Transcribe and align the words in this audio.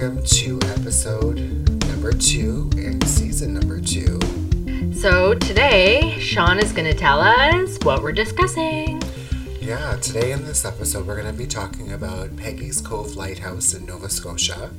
Welcome 0.00 0.24
to 0.24 0.58
episode 0.62 1.36
number 1.86 2.10
two 2.12 2.70
in 2.74 3.02
season 3.02 3.52
number 3.52 3.82
two. 3.82 4.18
So 4.94 5.34
today, 5.34 6.18
Sean 6.18 6.58
is 6.58 6.72
going 6.72 6.90
to 6.90 6.94
tell 6.94 7.20
us 7.20 7.76
what 7.82 8.02
we're 8.02 8.12
discussing. 8.12 9.02
Yeah, 9.60 9.96
today 9.96 10.32
in 10.32 10.46
this 10.46 10.64
episode, 10.64 11.06
we're 11.06 11.20
going 11.20 11.30
to 11.30 11.38
be 11.38 11.46
talking 11.46 11.92
about 11.92 12.34
Peggy's 12.38 12.80
Cove 12.80 13.14
Lighthouse 13.14 13.74
in 13.74 13.84
Nova 13.84 14.08
Scotia. 14.08 14.70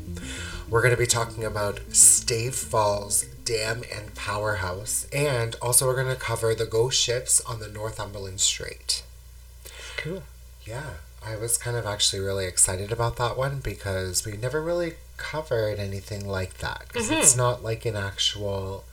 We're 0.67 0.81
going 0.81 0.95
to 0.95 0.99
be 0.99 1.05
talking 1.05 1.43
about 1.43 1.81
Stave 1.91 2.55
Falls 2.55 3.25
Dam 3.45 3.83
and 3.95 4.15
Powerhouse, 4.15 5.07
and 5.13 5.55
also 5.61 5.85
we're 5.85 6.01
going 6.01 6.15
to 6.15 6.19
cover 6.19 6.55
the 6.55 6.65
ghost 6.65 6.99
ships 6.99 7.41
on 7.41 7.59
the 7.59 7.67
Northumberland 7.67 8.39
Strait. 8.39 9.03
Cool. 9.97 10.23
Yeah, 10.65 10.93
I 11.23 11.35
was 11.35 11.59
kind 11.59 11.77
of 11.77 11.85
actually 11.85 12.23
really 12.23 12.47
excited 12.47 12.91
about 12.91 13.17
that 13.17 13.37
one 13.37 13.59
because 13.59 14.25
we 14.25 14.37
never 14.37 14.59
really 14.59 14.95
covered 15.21 15.79
anything 15.79 16.27
like 16.27 16.57
that 16.57 16.83
because 16.87 17.11
it's 17.11 17.35
not 17.35 17.63
like 17.63 17.85
an 17.85 17.95
actual 17.95 18.83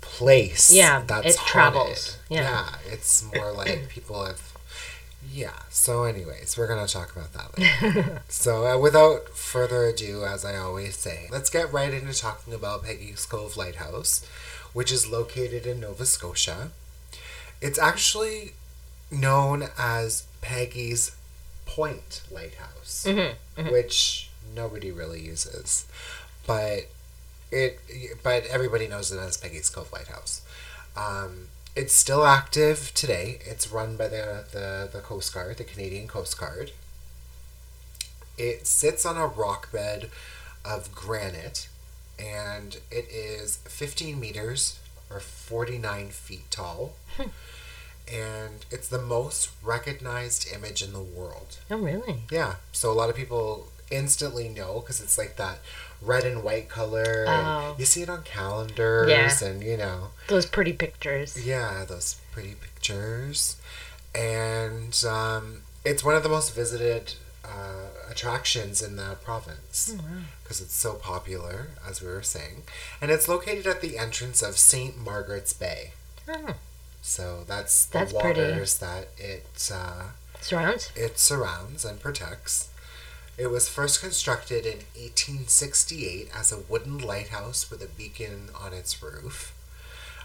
place. 0.00 0.68
Mm-hmm. 0.68 0.76
Yeah, 0.76 1.02
that's 1.06 1.34
it 1.34 1.36
haunted. 1.36 1.52
travels. 1.52 2.18
Yeah. 2.28 2.42
yeah, 2.42 2.68
it's 2.92 3.24
more 3.34 3.52
like 3.52 3.88
people 3.88 4.24
have. 4.24 4.42
Yeah. 5.30 5.58
So, 5.70 6.04
anyways, 6.04 6.56
we're 6.56 6.66
gonna 6.66 6.86
talk 6.86 7.14
about 7.14 7.32
that 7.34 7.58
later. 7.58 8.22
so, 8.28 8.66
uh, 8.66 8.78
without 8.78 9.28
further 9.30 9.84
ado, 9.84 10.24
as 10.24 10.44
I 10.44 10.56
always 10.56 10.96
say, 10.96 11.28
let's 11.30 11.50
get 11.50 11.72
right 11.72 11.92
into 11.92 12.12
talking 12.12 12.54
about 12.54 12.84
Peggy's 12.84 13.26
Cove 13.26 13.56
Lighthouse, 13.56 14.24
which 14.72 14.90
is 14.92 15.06
located 15.06 15.66
in 15.66 15.80
Nova 15.80 16.06
Scotia. 16.06 16.70
It's 17.60 17.78
actually 17.78 18.52
known 19.10 19.64
as 19.78 20.24
Peggy's 20.40 21.12
Point 21.66 22.22
Lighthouse, 22.30 23.04
Mm-hmm, 23.06 23.70
which 23.70 24.27
nobody 24.54 24.90
really 24.90 25.20
uses, 25.20 25.86
but 26.46 26.88
it 27.50 27.80
but 28.22 28.44
everybody 28.46 28.86
knows 28.86 29.12
it 29.12 29.18
as 29.18 29.36
Peggy's 29.36 29.70
Cove 29.70 29.92
Lighthouse. 29.92 30.42
Um, 30.96 31.48
it's 31.76 31.94
still 31.94 32.26
active 32.26 32.92
today. 32.94 33.38
It's 33.44 33.70
run 33.70 33.96
by 33.96 34.08
the, 34.08 34.44
the, 34.50 34.88
the 34.92 35.00
Coast 35.00 35.32
Guard, 35.32 35.58
the 35.58 35.64
Canadian 35.64 36.08
Coast 36.08 36.38
Guard. 36.38 36.72
It 38.36 38.66
sits 38.66 39.06
on 39.06 39.16
a 39.16 39.26
rock 39.26 39.70
bed 39.70 40.10
of 40.64 40.92
granite, 40.92 41.68
and 42.18 42.78
it 42.90 43.08
is 43.10 43.56
15 43.66 44.18
meters 44.18 44.80
or 45.08 45.20
49 45.20 46.08
feet 46.08 46.50
tall. 46.50 46.94
and 48.12 48.66
it's 48.70 48.88
the 48.88 49.00
most 49.00 49.50
recognized 49.62 50.52
image 50.52 50.82
in 50.82 50.92
the 50.92 51.00
world. 51.00 51.58
Oh, 51.70 51.78
really? 51.78 52.22
Yeah, 52.30 52.56
so 52.72 52.90
a 52.90 52.94
lot 52.94 53.08
of 53.08 53.16
people 53.16 53.68
instantly 53.90 54.48
know 54.48 54.80
because 54.80 55.00
it's 55.00 55.16
like 55.18 55.36
that 55.36 55.58
red 56.00 56.24
and 56.24 56.42
white 56.42 56.68
color. 56.68 57.24
and 57.26 57.46
Oh. 57.46 57.76
you 57.78 57.84
see 57.84 58.02
it 58.02 58.08
on 58.08 58.22
calendars 58.22 59.08
Yeah. 59.10 59.48
and, 59.48 59.62
you 59.62 59.76
know, 59.76 60.08
Those 60.28 60.46
pretty 60.46 60.72
pictures. 60.72 61.44
yeah, 61.44 61.84
those 61.88 62.16
pretty 62.32 62.54
pictures. 62.54 63.56
And 64.14 65.04
um, 65.08 65.62
it's 65.84 66.02
one 66.04 66.14
of 66.16 66.22
the 66.22 66.28
most 66.28 66.54
visited 66.54 67.14
uh, 67.44 67.88
attractions 68.10 68.82
in 68.82 68.96
the 68.96 69.16
province 69.24 69.94
because 70.42 70.60
it's 70.60 70.74
so 70.74 70.94
popular, 70.94 71.68
as 71.88 72.02
we 72.02 72.08
were 72.08 72.22
saying. 72.22 72.62
And 73.00 73.10
it's 73.10 73.28
located 73.28 73.66
at 73.66 73.80
the 73.80 73.96
entrance 73.98 74.42
of 74.42 74.58
St. 74.58 74.98
Margaret's 74.98 75.52
Bay. 75.52 75.92
Oh, 76.28 76.54
So 77.00 77.44
that's 77.46 77.86
the 77.86 77.98
That's 77.98 78.12
pretty. 78.12 78.40
waters 78.42 78.78
that 78.78 79.08
it 79.16 79.70
uh, 79.72 80.08
surrounds? 80.40 80.90
it 80.94 81.18
surrounds 81.18 81.84
and 81.84 82.00
protects. 82.00 82.68
It 83.38 83.52
was 83.52 83.68
first 83.68 84.00
constructed 84.00 84.66
in 84.66 84.78
1868 84.96 86.28
as 86.34 86.50
a 86.50 86.58
wooden 86.58 86.98
lighthouse 86.98 87.70
with 87.70 87.80
a 87.80 87.86
beacon 87.86 88.48
on 88.60 88.72
its 88.72 89.00
roof. 89.00 89.54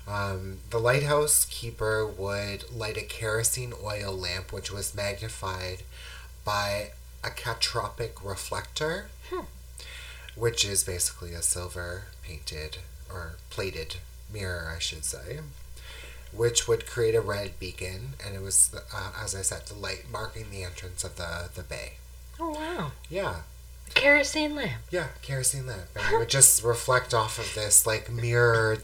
Um, 0.07 0.57
the 0.72 0.79
lighthouse 0.79 1.46
keeper 1.46 2.07
would 2.07 2.75
light 2.75 2.97
a 2.97 3.03
kerosene 3.03 3.73
oil 3.84 4.12
lamp, 4.12 4.52
which 4.52 4.72
was 4.72 4.96
magnified 4.96 5.84
by 6.44 6.94
a 7.23 7.29
catoptric 7.29 8.13
reflector, 8.23 9.09
which 10.35 10.66
is 10.66 10.84
basically 10.84 11.34
a 11.34 11.44
silver 11.44 12.06
painted 12.23 12.78
or 13.12 13.35
plated 13.52 13.97
mirror, 14.34 14.73
I 14.75 14.79
should 14.79 15.06
say, 15.06 15.41
which 16.31 16.68
would 16.68 16.88
create 16.88 17.13
a 17.13 17.22
red 17.22 17.59
beacon, 17.59 18.16
and 18.25 18.35
it 18.35 18.41
was, 18.41 18.72
uh, 18.73 19.12
as 19.23 19.35
I 19.35 19.44
said, 19.44 19.68
the 19.68 19.75
light 19.75 20.06
marking 20.12 20.50
the 20.50 20.63
entrance 20.63 21.03
of 21.03 21.16
the, 21.16 21.52
the 21.53 21.62
bay. 21.62 21.94
Oh, 22.40 22.50
wow. 22.50 22.92
Yeah, 23.10 23.36
Kerosene 23.94 24.56
lamp. 24.56 24.82
yeah, 24.92 25.08
kerosene 25.22 25.68
lamp, 25.68 25.88
and 25.96 26.14
it 26.14 26.18
would 26.20 26.30
just 26.30 26.64
reflect 26.64 27.14
off 27.14 27.38
of 27.40 27.54
this 27.54 27.86
like 27.86 28.12
mirrored 28.12 28.82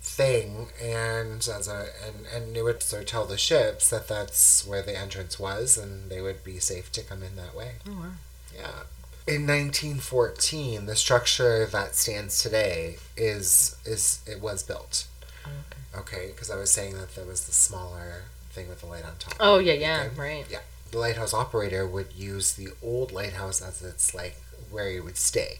thing, 0.00 0.66
and 0.82 1.36
as 1.48 1.68
a 1.68 1.86
and 2.04 2.26
and 2.34 2.56
it 2.56 2.62
would 2.62 2.82
sort 2.82 3.02
of 3.02 3.08
tell 3.08 3.24
the 3.26 3.38
ships 3.38 3.88
that 3.90 4.08
that's 4.08 4.66
where 4.66 4.82
the 4.82 4.96
entrance 4.98 5.38
was, 5.38 5.78
and 5.78 6.10
they 6.10 6.20
would 6.20 6.42
be 6.44 6.58
safe 6.58 6.90
to 6.92 7.02
come 7.02 7.22
in 7.22 7.36
that 7.36 7.54
way. 7.54 7.72
Oh, 7.88 7.92
wow. 7.92 8.10
Yeah. 8.54 8.82
In 9.26 9.46
1914, 9.46 10.84
the 10.86 10.96
structure 10.96 11.64
that 11.66 11.94
stands 11.94 12.42
today 12.42 12.96
is 13.16 13.76
is 13.84 14.20
it 14.26 14.40
was 14.42 14.62
built. 14.62 15.06
Oh, 15.46 15.50
okay. 15.96 16.00
Okay, 16.00 16.26
because 16.32 16.50
I 16.50 16.56
was 16.56 16.70
saying 16.70 16.94
that 16.98 17.14
there 17.14 17.24
was 17.24 17.46
the 17.46 17.52
smaller 17.52 18.22
thing 18.50 18.68
with 18.68 18.80
the 18.80 18.86
light 18.86 19.04
on 19.04 19.12
top. 19.18 19.34
Oh, 19.40 19.58
yeah, 19.58 19.72
yeah, 19.74 20.08
Okay. 20.12 20.20
right. 20.20 20.46
Yeah, 20.50 20.58
the 20.94 21.00
lighthouse 21.00 21.34
operator 21.34 21.86
would 21.86 22.12
use 22.14 22.52
the 22.54 22.68
old 22.82 23.10
lighthouse 23.12 23.60
as 23.60 23.82
its 23.82 24.14
like 24.14 24.36
where 24.70 24.88
he 24.88 25.00
would 25.00 25.16
stay. 25.16 25.58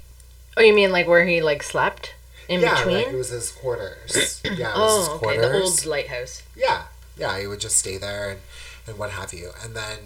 Oh, 0.56 0.62
you 0.62 0.72
mean 0.72 0.92
like 0.92 1.08
where 1.08 1.26
he 1.26 1.42
like 1.42 1.62
slept 1.62 2.14
in 2.48 2.60
yeah, 2.60 2.76
between? 2.76 2.96
like 2.98 3.06
it 3.08 3.16
was 3.16 3.30
his 3.30 3.50
quarters. 3.50 4.40
Yeah, 4.44 4.72
it 4.74 4.78
was 4.78 4.90
oh, 4.92 4.98
his 5.00 5.08
okay. 5.08 5.18
quarters. 5.18 5.50
The 5.50 5.62
old 5.62 5.86
lighthouse. 5.86 6.42
Yeah, 6.56 6.82
yeah, 7.18 7.38
he 7.40 7.46
would 7.48 7.60
just 7.60 7.76
stay 7.78 7.98
there 7.98 8.30
and, 8.30 8.40
and 8.86 8.96
what 8.98 9.10
have 9.10 9.32
you. 9.34 9.50
And 9.62 9.74
then 9.74 9.98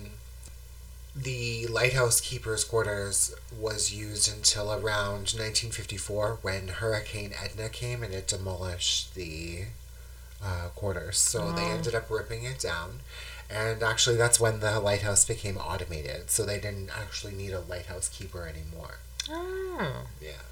the 1.15 1.67
lighthouse 1.67 2.21
keeper's 2.21 2.65
quarters 2.65 3.35
was 3.61 3.93
used 3.93 4.33
until 4.35 4.73
around 4.73 5.35
1954 5.37 6.39
when 6.41 6.69
Hurricane 6.69 7.33
Edna 7.45 7.69
came 7.69 8.03
and 8.03 8.15
it 8.15 8.29
demolished 8.29 9.15
the 9.15 9.65
uh, 10.43 10.69
quarters. 10.75 11.19
So 11.19 11.53
they 11.53 11.65
Oh. 11.65 11.73
ended 11.73 11.95
up 11.95 12.09
ripping 12.11 12.45
it 12.45 12.59
down. 12.61 13.01
And 13.51 13.83
actually, 13.83 14.17
that's 14.17 14.39
when 14.39 14.61
the 14.61 14.79
lighthouse 14.79 15.25
became 15.25 15.57
automated. 15.57 16.31
So 16.31 16.45
they 16.45 16.59
didn't 16.61 16.91
actually 16.97 17.35
need 17.35 17.53
a 17.53 17.61
lighthouse 17.61 18.09
keeper 18.09 18.47
anymore. 18.47 18.99
Oh. 19.31 20.07
Yeah. 20.21 20.43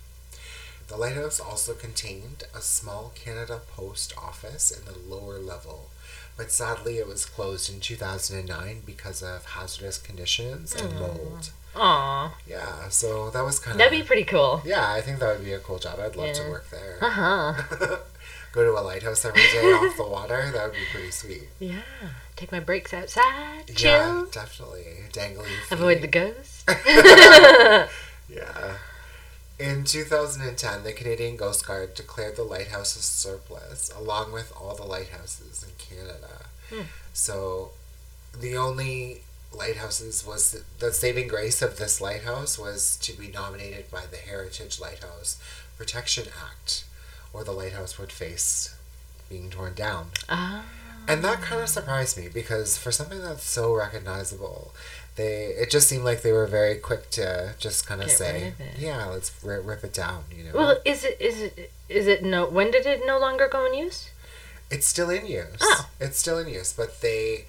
The 0.88 0.96
lighthouse 0.96 1.40
also 1.40 1.74
contained 1.74 2.44
a 2.54 2.60
small 2.60 3.12
Canada 3.14 3.60
Post 3.74 4.14
office 4.16 4.70
in 4.70 4.84
the 4.84 4.96
lower 4.96 5.38
level, 5.38 5.90
but 6.36 6.52
sadly 6.52 6.98
it 6.98 7.08
was 7.08 7.24
closed 7.26 7.72
in 7.72 7.80
2009 7.80 8.82
because 8.86 9.20
of 9.20 9.44
hazardous 9.46 9.98
conditions 9.98 10.74
and 10.76 10.94
mold. 10.94 11.50
Aw. 11.74 12.36
Yeah, 12.46 12.88
so 12.88 13.30
that 13.30 13.44
was 13.44 13.58
kind 13.58 13.74
of. 13.74 13.78
That'd 13.78 13.98
be 13.98 14.06
pretty 14.06 14.24
cool. 14.24 14.62
Yeah, 14.64 14.92
I 14.92 15.00
think 15.00 15.18
that 15.18 15.36
would 15.36 15.44
be 15.44 15.52
a 15.52 15.58
cool 15.58 15.78
job. 15.80 15.98
I'd 15.98 16.14
love 16.14 16.34
to 16.36 16.48
work 16.48 16.70
there. 16.70 16.98
Uh 17.02 17.10
huh. 17.10 17.96
Go 18.56 18.64
to 18.64 18.80
a 18.80 18.80
lighthouse 18.80 19.24
every 19.24 19.42
day 19.52 19.58
off 19.72 19.96
the 19.96 20.02
water. 20.02 20.50
That 20.52 20.64
would 20.64 20.72
be 20.72 20.78
pretty 20.90 21.10
sweet. 21.10 21.48
Yeah. 21.60 21.82
Take 22.36 22.50
my 22.50 22.58
breaks 22.58 22.92
outside. 22.94 23.64
Yeah, 23.68 23.74
Chill. 23.74 24.26
definitely. 24.26 24.84
Dangling. 25.12 25.50
Avoid 25.70 26.00
the 26.00 26.08
ghost. 26.08 26.68
Yeah. 28.28 28.78
In 29.58 29.84
2010, 29.84 30.82
the 30.84 30.92
Canadian 30.92 31.36
Coast 31.38 31.66
Guard 31.66 31.94
declared 31.94 32.36
the 32.36 32.42
lighthouse 32.42 32.96
a 32.96 33.02
surplus, 33.02 33.90
along 33.96 34.32
with 34.32 34.52
all 34.60 34.74
the 34.74 34.84
lighthouses 34.84 35.64
in 35.64 35.70
Canada. 35.78 36.46
Hmm. 36.68 36.82
So, 37.12 37.70
the 38.38 38.56
only 38.56 39.22
lighthouses 39.52 40.26
was 40.26 40.60
the 40.80 40.92
saving 40.92 41.28
grace 41.28 41.62
of 41.62 41.78
this 41.78 42.00
lighthouse 42.00 42.58
was 42.58 42.96
to 43.02 43.12
be 43.16 43.28
nominated 43.28 43.90
by 43.90 44.02
the 44.10 44.16
Heritage 44.16 44.80
Lighthouse 44.80 45.38
Protection 45.78 46.26
Act, 46.44 46.84
or 47.36 47.44
the 47.44 47.52
lighthouse 47.52 47.98
would 47.98 48.10
face 48.10 48.74
being 49.28 49.50
torn 49.50 49.74
down. 49.74 50.08
Ah. 50.28 50.64
And 51.06 51.22
that 51.22 51.42
kind 51.42 51.60
of 51.62 51.68
surprised 51.68 52.16
me 52.16 52.28
because 52.32 52.78
for 52.78 52.90
something 52.90 53.20
that's 53.22 53.44
so 53.44 53.74
recognizable, 53.74 54.72
they 55.16 55.54
it 55.62 55.70
just 55.70 55.86
seemed 55.88 56.04
like 56.04 56.22
they 56.22 56.32
were 56.32 56.46
very 56.46 56.76
quick 56.76 57.10
to 57.10 57.54
just 57.58 57.86
kind 57.86 58.00
of 58.00 58.08
Get 58.08 58.16
say, 58.16 58.48
of 58.48 58.80
"Yeah, 58.80 59.04
let's 59.06 59.30
ri 59.44 59.58
rip 59.60 59.84
it 59.84 59.92
down." 59.92 60.24
You 60.34 60.44
know, 60.44 60.50
Well, 60.54 60.78
is 60.84 61.04
it 61.04 61.20
is 61.20 61.40
it 61.42 61.70
is 61.88 62.06
it 62.06 62.24
no? 62.24 62.46
When 62.46 62.70
did 62.70 62.86
it 62.86 63.02
no 63.06 63.18
longer 63.18 63.46
go 63.48 63.66
in 63.66 63.74
use? 63.74 64.10
it's 64.68 64.86
still 64.86 65.10
in 65.10 65.26
use. 65.26 65.58
Oh. 65.60 65.88
It's 66.00 66.18
still 66.18 66.38
in 66.38 66.48
use, 66.48 66.72
but 66.72 67.00
they, 67.00 67.44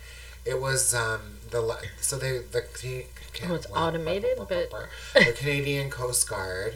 it 0.45 0.62
was 0.62 0.94
um 0.94 1.22
the 1.50 1.62
so 2.00 2.18
they 2.18 2.38
the 2.39 2.63
Oh, 3.50 3.54
it's 3.56 3.68
automated, 3.75 4.38
but- 4.38 4.69
the 5.13 5.34
Canadian 5.36 5.89
Coast 5.89 6.30
Guard 6.30 6.74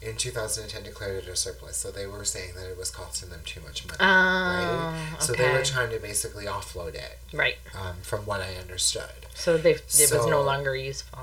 in 0.00 0.16
2010 0.16 0.82
declared 0.84 1.24
it 1.24 1.28
a 1.28 1.34
surplus. 1.36 1.76
So 1.76 1.90
they 1.90 2.06
were 2.06 2.24
saying 2.24 2.54
that 2.56 2.70
it 2.70 2.78
was 2.78 2.90
costing 2.90 3.30
them 3.30 3.40
too 3.44 3.60
much 3.60 3.84
money. 3.86 3.98
Oh, 4.00 4.04
right? 4.04 5.16
So 5.22 5.32
they 5.32 5.50
were 5.50 5.64
trying 5.64 5.90
to 5.90 5.98
basically 5.98 6.44
offload 6.46 6.94
it, 6.94 7.18
Right. 7.32 7.56
um, 7.74 7.96
from 8.02 8.20
what 8.26 8.40
I 8.40 8.54
understood. 8.56 9.26
So 9.34 9.56
they 9.56 9.72
it 9.72 10.10
was 10.12 10.26
no 10.26 10.42
longer 10.42 10.76
useful. 10.76 11.20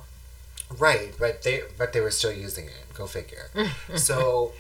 Right, 0.78 1.14
but 1.20 1.44
they 1.44 1.62
but 1.78 1.94
they 1.94 2.02
were 2.02 2.12
still 2.12 2.34
using 2.34 2.66
it. 2.66 2.94
Go 2.94 3.06
figure. 3.08 3.50
so 3.96 4.54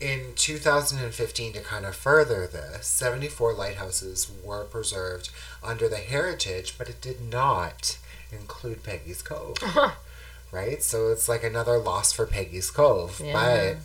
in 0.00 0.32
2015 0.36 1.52
to 1.54 1.60
kind 1.60 1.84
of 1.86 1.94
further 1.96 2.46
this, 2.46 2.86
74 2.86 3.54
lighthouses 3.54 4.30
were 4.44 4.64
preserved 4.64 5.30
under 5.62 5.88
the 5.88 5.96
heritage, 5.96 6.76
but 6.76 6.88
it 6.88 7.00
did 7.00 7.20
not 7.30 7.98
include 8.32 8.82
Peggy's 8.82 9.22
Cove. 9.22 9.56
right? 10.54 10.82
So 10.82 11.08
it's 11.08 11.28
like 11.28 11.42
another 11.44 11.78
loss 11.78 12.12
for 12.12 12.26
Peggy's 12.26 12.70
Cove, 12.70 13.20
Yeah. 13.22 13.32
but 13.32 13.76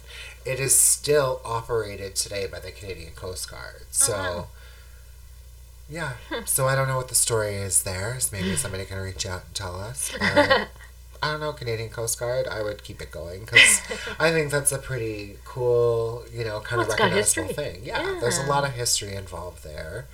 it 0.51 0.59
is 0.59 0.73
still 0.75 1.41
operated 1.43 2.15
today 2.15 2.47
by 2.47 2.59
the 2.59 2.71
Canadian 2.71 3.11
Coast 3.13 3.49
Guard. 3.51 3.81
So 3.91 4.13
wow. 4.13 4.47
yeah. 5.89 6.13
So 6.45 6.67
I 6.67 6.75
don't 6.75 6.87
know 6.87 6.97
what 6.97 7.09
the 7.09 7.15
story 7.15 7.55
is 7.55 7.83
there. 7.83 8.19
So 8.19 8.35
maybe 8.35 8.55
somebody 8.55 8.85
can 8.85 8.99
reach 8.99 9.25
out 9.25 9.43
and 9.45 9.55
tell 9.55 9.79
us. 9.79 10.11
But 11.21 11.27
I 11.27 11.31
don't 11.31 11.41
know, 11.41 11.51
Canadian 11.51 11.89
Coast 11.89 12.17
Guard. 12.17 12.47
I 12.47 12.63
would 12.63 12.81
keep 12.83 13.01
it 13.01 13.11
going 13.11 13.41
because 13.41 13.81
I 14.19 14.31
think 14.31 14.51
that's 14.51 14.71
a 14.71 14.77
pretty 14.77 15.35
cool, 15.43 16.23
you 16.33 16.45
know, 16.45 16.61
kind 16.61 16.77
Well, 16.79 16.89
of 16.93 16.97
recognizable 16.97 17.53
thing. 17.53 17.81
Yeah, 17.83 18.17
there's 18.21 18.37
a 18.37 18.43
lot 18.45 18.63
of 18.63 18.71
history 18.71 19.15
involved 19.15 19.65
there, 19.65 20.05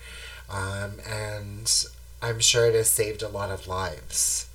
um, 0.50 0.94
and 1.08 1.72
I'm 2.24 2.40
sure 2.40 2.66
it 2.66 2.74
has 2.74 2.90
saved 2.90 3.22
a 3.22 3.28
lot 3.30 3.52
of 3.52 3.68
lives. 3.68 4.48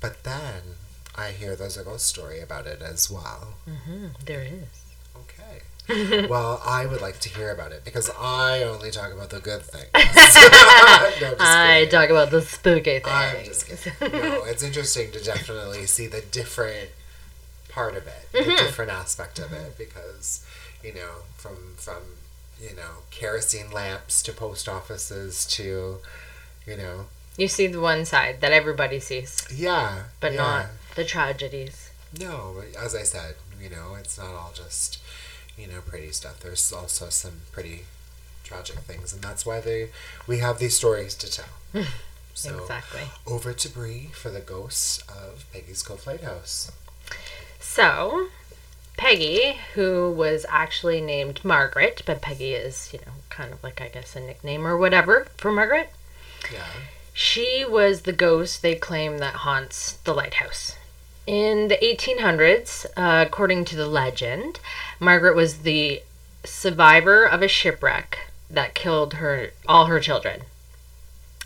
But 0.00 0.22
then 0.24 0.62
I 1.14 1.30
hear 1.30 1.56
there's 1.56 1.76
a 1.76 1.84
ghost 1.84 2.06
story 2.06 2.40
about 2.40 2.66
it 2.66 2.82
as 2.82 3.10
well. 3.10 3.54
hmm 3.66 4.08
there 4.24 4.42
is. 4.42 4.82
Okay. 5.16 6.26
well, 6.28 6.60
I 6.64 6.84
would 6.84 7.00
like 7.00 7.20
to 7.20 7.28
hear 7.28 7.50
about 7.52 7.70
it 7.72 7.84
because 7.84 8.10
I 8.18 8.62
only 8.64 8.90
talk 8.90 9.12
about 9.12 9.30
the 9.30 9.38
good 9.40 9.62
things. 9.62 9.86
No, 11.20 11.34
I 11.38 11.86
talk 11.90 12.10
about 12.10 12.30
the 12.30 12.42
spooky 12.42 12.98
things. 12.98 13.06
I'm 13.06 13.44
just 13.44 13.66
kidding. 13.66 14.12
No, 14.20 14.44
it's 14.44 14.62
interesting 14.62 15.10
to 15.12 15.22
definitely 15.22 15.86
see 15.86 16.06
the 16.06 16.20
different 16.20 16.90
part 17.68 17.96
of 17.96 18.06
it, 18.06 18.26
the 18.32 18.42
different 18.44 18.90
aspect 18.90 19.38
of 19.38 19.52
it, 19.52 19.78
because 19.78 20.44
you 20.82 20.92
know, 20.92 21.22
from 21.36 21.74
from 21.76 22.02
you 22.60 22.74
know 22.74 23.02
kerosene 23.10 23.70
lamps 23.70 24.22
to 24.22 24.32
post 24.32 24.68
offices 24.68 25.46
to 25.46 25.98
you 26.66 26.76
know, 26.76 27.06
You 27.36 27.48
see 27.48 27.66
the 27.66 27.80
one 27.80 28.04
side 28.04 28.40
that 28.40 28.52
everybody 28.52 28.98
sees, 28.98 29.46
yeah, 29.54 30.04
but 30.20 30.32
yeah. 30.32 30.38
not 30.38 30.66
the 30.94 31.04
tragedies. 31.04 31.90
No, 32.18 32.54
but 32.56 32.80
as 32.80 32.94
I 32.94 33.02
said, 33.02 33.34
you 33.62 33.68
know, 33.68 33.94
it's 33.98 34.16
not 34.16 34.34
all 34.34 34.52
just, 34.54 34.98
you 35.58 35.66
know, 35.66 35.80
pretty 35.86 36.12
stuff. 36.12 36.40
There's 36.40 36.72
also 36.72 37.08
some 37.10 37.42
pretty 37.52 37.84
tragic 38.42 38.76
things, 38.80 39.12
and 39.12 39.22
that's 39.22 39.44
why 39.44 39.60
they 39.60 39.90
we 40.26 40.38
have 40.38 40.58
these 40.58 40.76
stories 40.76 41.14
to 41.16 41.30
tell. 41.30 41.84
So 42.36 42.58
Exactly. 42.58 43.00
over 43.26 43.54
to 43.54 43.68
Bree 43.70 44.10
for 44.12 44.28
the 44.28 44.40
ghosts 44.40 45.02
of 45.08 45.46
Peggy's 45.54 45.82
Cove 45.82 46.06
Lighthouse. 46.06 46.70
So, 47.58 48.28
Peggy, 48.98 49.56
who 49.72 50.10
was 50.10 50.44
actually 50.50 51.00
named 51.00 51.42
Margaret, 51.42 52.02
but 52.04 52.20
Peggy 52.20 52.52
is, 52.52 52.90
you 52.92 52.98
know, 53.06 53.12
kind 53.30 53.54
of 53.54 53.64
like, 53.64 53.80
I 53.80 53.88
guess, 53.88 54.14
a 54.16 54.20
nickname 54.20 54.66
or 54.66 54.76
whatever 54.76 55.28
for 55.38 55.50
Margaret. 55.50 55.90
Yeah. 56.52 56.66
She 57.18 57.64
was 57.66 58.02
the 58.02 58.12
ghost 58.12 58.60
they 58.60 58.74
claim 58.74 59.16
that 59.18 59.36
haunts 59.36 59.92
the 60.04 60.12
lighthouse. 60.12 60.76
In 61.26 61.68
the 61.68 61.78
1800s, 61.78 62.84
uh, 62.94 63.24
according 63.26 63.64
to 63.64 63.76
the 63.76 63.86
legend, 63.86 64.60
Margaret 65.00 65.34
was 65.34 65.60
the 65.60 66.02
survivor 66.44 67.24
of 67.24 67.40
a 67.40 67.48
shipwreck 67.48 68.18
that 68.50 68.74
killed 68.74 69.14
her 69.14 69.52
all 69.66 69.86
her 69.86 69.98
children 69.98 70.42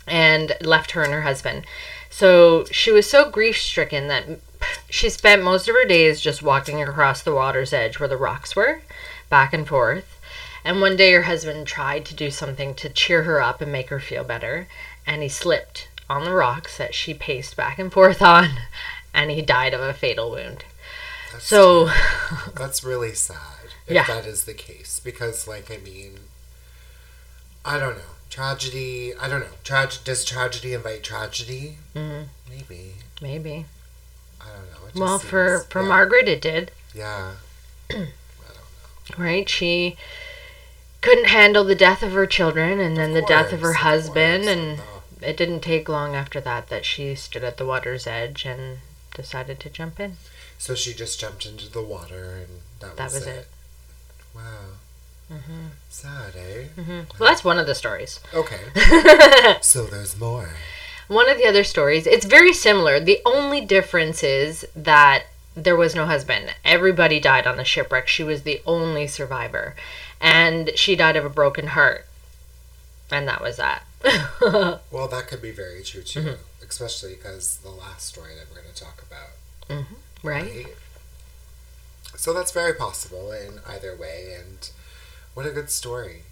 and 0.05 0.57
left 0.59 0.91
her 0.91 1.03
and 1.03 1.13
her 1.13 1.21
husband. 1.21 1.65
So 2.09 2.65
she 2.65 2.91
was 2.91 3.09
so 3.09 3.29
grief 3.29 3.57
stricken 3.57 4.09
that 4.09 4.25
she 4.89 5.09
spent 5.09 5.41
most 5.41 5.69
of 5.69 5.75
her 5.75 5.85
days 5.85 6.19
just 6.19 6.43
walking 6.43 6.81
across 6.81 7.23
the 7.23 7.33
water's 7.33 7.71
edge 7.71 7.97
where 7.97 8.09
the 8.09 8.17
rocks 8.17 8.57
were, 8.57 8.81
back 9.29 9.53
and 9.53 9.65
forth. 9.65 10.17
And 10.63 10.79
one 10.79 10.95
day 10.95 11.13
her 11.13 11.23
husband 11.23 11.65
tried 11.65 12.05
to 12.05 12.13
do 12.13 12.29
something 12.29 12.75
to 12.75 12.89
cheer 12.89 13.23
her 13.23 13.41
up 13.41 13.61
and 13.61 13.71
make 13.71 13.89
her 13.89 13.99
feel 13.99 14.23
better, 14.23 14.67
and 15.05 15.21
he 15.21 15.29
slipped 15.29 15.87
on 16.09 16.23
the 16.25 16.33
rocks 16.33 16.77
that 16.77 16.93
she 16.93 17.13
paced 17.13 17.55
back 17.55 17.79
and 17.79 17.91
forth 17.91 18.21
on, 18.21 18.49
and 19.13 19.31
he 19.31 19.41
died 19.41 19.73
of 19.73 19.81
a 19.81 19.93
fatal 19.93 20.31
wound. 20.31 20.65
That's 21.31 21.45
So, 21.45 21.89
that's 22.55 22.83
really 22.83 23.13
sad 23.13 23.37
if 23.87 23.93
Yeah. 23.95 24.05
that 24.07 24.25
is 24.25 24.43
the 24.45 24.53
case 24.53 24.99
because, 25.03 25.47
like, 25.47 25.71
I 25.71 25.77
mean, 25.77 26.19
I 27.63 27.77
don't 27.79 27.97
know. 27.97 28.03
Tragedy. 28.29 29.13
I 29.19 29.27
don't 29.27 29.41
know. 29.41 29.47
Trag- 29.63 30.03
does 30.05 30.23
tragedy 30.23 30.73
invite 30.73 31.03
tragedy? 31.03 31.77
Mhm. 31.95 32.27
Maybe. 32.49 32.95
maybe. 33.21 33.65
I 34.39 34.45
don't 34.45 34.71
know. 34.95 35.01
Well, 35.05 35.19
for 35.19 35.57
seems- 35.59 35.65
for 35.71 35.81
yeah. 35.81 35.87
Margaret, 35.87 36.27
it 36.29 36.41
did. 36.41 36.71
Yeah. 36.93 37.33
I 37.91 37.93
don't 37.93 37.99
know. 38.07 39.23
right? 39.23 39.47
She 39.49 39.97
couldn't 41.01 41.27
handle 41.29 41.63
the 41.63 41.75
death 41.75 42.03
of 42.03 42.11
her 42.13 42.25
children 42.27 42.79
and 42.79 42.95
then 42.95 43.13
the 43.13 43.21
death 43.21 43.51
of 43.51 43.61
her 43.61 43.73
husband 43.73 44.45
and 44.45 44.79
Oh, 44.79 45.01
it 45.21 45.35
didn't 45.37 45.61
take 45.61 45.89
long 45.89 46.15
after 46.15 46.39
that 46.41 46.69
that 46.69 46.85
she 46.85 47.15
stood 47.15 47.43
at 47.43 47.57
the 47.57 47.65
water's 47.65 48.07
edge 48.07 48.45
and 48.45 48.79
decided 49.15 49.59
to 49.59 49.69
jump 49.69 49.99
in. 49.99 50.17
So 50.57 50.75
she 50.75 50.93
just 50.93 51.19
jumped 51.19 51.45
into 51.45 51.69
the 51.71 51.81
water 51.81 52.45
and 52.45 52.61
that, 52.79 52.97
That 52.97 53.03
was, 53.05 53.13
was 53.15 53.27
it. 53.27 53.29
it. 53.29 53.47
Wow. 54.35 54.41
hmm 55.29 55.67
Sad, 55.89 56.33
eh? 56.35 56.63
hmm 56.81 56.99
Well, 57.19 57.29
that's 57.29 57.43
one 57.43 57.57
of 57.59 57.65
the 57.67 57.75
stories. 57.75 58.19
Okay. 58.33 58.59
so 59.61 59.85
there's 59.85 60.19
more. 60.19 60.49
One 61.07 61.29
of 61.29 61.37
the 61.37 61.45
other 61.45 61.63
stories, 61.63 62.07
it's 62.07 62.25
very 62.25 62.53
similar. 62.53 62.99
The 62.99 63.19
only 63.25 63.59
difference 63.61 64.23
is 64.23 64.65
that 64.75 65.25
there 65.55 65.75
was 65.75 65.95
no 65.95 66.05
husband. 66.05 66.53
Everybody 66.63 67.19
died 67.19 67.45
on 67.47 67.57
the 67.57 67.63
shipwreck. 67.65 68.07
She 68.07 68.23
was 68.23 68.43
the 68.43 68.61
only 68.65 69.07
survivor. 69.07 69.75
And 70.19 70.71
she 70.75 70.95
died 70.95 71.15
of 71.15 71.25
a 71.25 71.29
broken 71.29 71.67
heart. 71.67 72.05
And 73.11 73.27
that 73.27 73.41
was 73.41 73.57
that. 73.57 73.83
Well, 74.91 75.07
that 75.09 75.27
could 75.27 75.41
be 75.41 75.51
very 75.51 75.83
true 75.83 76.01
too, 76.01 76.19
Mm-hmm. 76.21 76.67
especially 76.67 77.13
because 77.15 77.57
the 77.57 77.69
last 77.69 78.07
story 78.07 78.31
that 78.35 78.47
we're 78.49 78.61
going 78.61 78.73
to 78.73 78.83
talk 78.83 79.03
about. 79.07 79.85
right? 80.23 80.67
So 82.15 82.33
that's 82.33 82.51
very 82.51 82.73
possible 82.73 83.31
in 83.31 83.59
either 83.67 83.95
way, 83.95 84.35
and 84.39 84.69
what 85.33 85.45
a 85.45 85.51
good 85.51 85.69
story. 85.69 86.23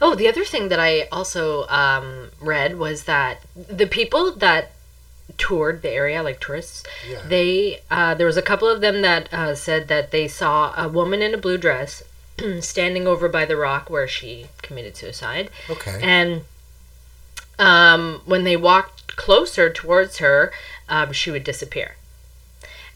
Oh, 0.00 0.14
the 0.14 0.28
other 0.28 0.44
thing 0.44 0.68
that 0.68 0.80
I 0.80 1.02
also 1.12 1.66
um, 1.68 2.30
read 2.40 2.78
was 2.78 3.04
that 3.04 3.42
the 3.54 3.86
people 3.86 4.32
that 4.32 4.72
toured 5.36 5.82
the 5.82 5.90
area, 5.90 6.22
like 6.22 6.40
tourists, 6.40 6.84
Yeah. 7.08 7.20
they 7.26 7.80
uh, 7.90 8.14
there 8.14 8.26
was 8.26 8.36
a 8.36 8.42
couple 8.42 8.68
of 8.68 8.80
them 8.80 9.02
that 9.02 9.32
uh, 9.32 9.54
said 9.54 9.88
that 9.88 10.10
they 10.10 10.26
saw 10.28 10.72
a 10.76 10.88
woman 10.88 11.20
in 11.22 11.34
a 11.34 11.38
blue 11.38 11.58
dress 11.58 12.02
standing 12.60 13.06
over 13.06 13.28
by 13.28 13.44
the 13.44 13.56
rock 13.56 13.90
where 13.90 14.08
she 14.08 14.46
committed 14.62 14.96
suicide, 14.96 15.50
okay. 15.68 15.98
and 16.02 16.42
um, 17.58 18.22
when 18.24 18.44
they 18.44 18.56
walked 18.56 19.16
closer 19.16 19.68
towards 19.70 20.18
her, 20.18 20.52
um, 20.88 21.12
she 21.12 21.30
would 21.30 21.44
disappear. 21.44 21.96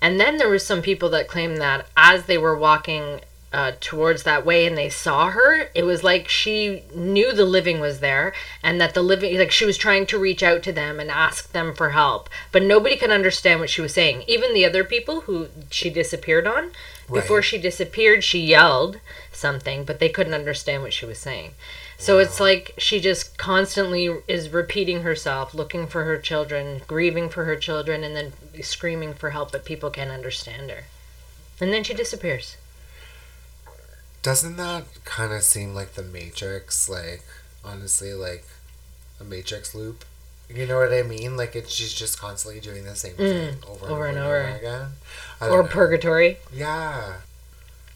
And 0.01 0.19
then 0.19 0.37
there 0.37 0.49
was 0.49 0.65
some 0.67 0.83
people 0.83 1.09
that 1.11 1.29
claimed 1.29 1.59
that 1.59 1.87
as 1.97 2.25
they 2.27 2.39
were 2.39 2.57
walking 2.57 3.21
uh, 3.53 3.73
towards 3.81 4.23
that 4.23 4.47
way 4.47 4.67
and 4.67 4.77
they 4.77 4.89
saw 4.89 5.31
her, 5.31 5.69
it 5.75 5.85
was 5.85 6.03
like 6.03 6.29
she 6.29 6.83
knew 6.95 7.33
the 7.33 7.45
living 7.45 7.81
was 7.81 8.01
there 8.01 8.33
and 8.63 8.81
that 8.81 8.95
the 8.95 9.03
living, 9.03 9.37
like 9.39 9.51
she 9.53 9.67
was 9.67 9.77
trying 9.77 10.07
to 10.07 10.19
reach 10.19 10.43
out 10.43 10.63
to 10.63 10.73
them 10.73 10.99
and 10.99 11.11
ask 11.11 11.53
them 11.53 11.75
for 11.75 11.91
help. 11.91 12.31
But 12.51 12.63
nobody 12.63 12.97
could 12.97 13.11
understand 13.11 13.61
what 13.61 13.71
she 13.71 13.81
was 13.83 13.93
saying. 13.93 14.25
Even 14.27 14.55
the 14.55 14.65
other 14.65 14.85
people 14.85 15.23
who 15.23 15.49
she 15.71 15.91
disappeared 15.91 16.47
on, 16.47 16.73
before 17.13 17.43
she 17.43 17.59
disappeared, 17.59 18.25
she 18.25 18.39
yelled 18.39 18.99
something, 19.33 19.85
but 19.85 19.99
they 19.99 20.09
couldn't 20.09 20.35
understand 20.35 20.83
what 20.83 20.95
she 20.95 21.05
was 21.05 21.19
saying. 21.19 21.53
So 21.99 22.19
it's 22.19 22.41
like 22.41 22.75
she 22.79 23.01
just 23.01 23.37
constantly 23.37 24.07
is 24.27 24.49
repeating 24.49 25.03
herself, 25.03 25.55
looking 25.55 25.87
for 25.87 26.05
her 26.05 26.19
children, 26.19 26.81
grieving 26.87 27.29
for 27.29 27.45
her 27.45 27.57
children, 27.57 28.03
and 28.03 28.17
then 28.17 28.33
screaming 28.63 29.15
for 29.15 29.31
help, 29.31 29.53
but 29.53 29.65
people 29.65 29.91
can't 29.91 30.11
understand 30.11 30.71
her. 30.71 30.85
And 31.61 31.73
then 31.73 31.85
she 31.85 31.95
disappears. 31.95 32.57
Doesn't 34.23 34.57
that 34.57 34.85
kind 35.05 35.33
of 35.33 35.43
seem 35.43 35.75
like 35.75 35.95
the 35.95 36.03
Matrix? 36.03 36.89
Like, 36.89 37.23
honestly, 37.65 38.13
like 38.15 38.45
a 39.21 39.25
Matrix 39.25 39.75
loop. 39.75 40.05
You 40.49 40.67
know 40.67 40.79
what 40.79 40.93
I 40.93 41.03
mean? 41.03 41.37
Like, 41.37 41.57
it's 41.57 41.73
she's 41.73 41.93
just 41.95 42.21
constantly 42.21 42.61
doing 42.61 42.85
the 42.85 42.95
same 42.95 43.15
thing 43.15 43.57
over, 43.69 43.87
Mm, 43.87 43.91
over 43.91 44.07
and 44.07 44.19
and 44.19 44.27
over, 44.27 44.41
over. 44.47 44.57
again. 44.57 44.87
Or 45.41 45.63
know. 45.63 45.69
purgatory. 45.69 46.37
Yeah. 46.53 47.15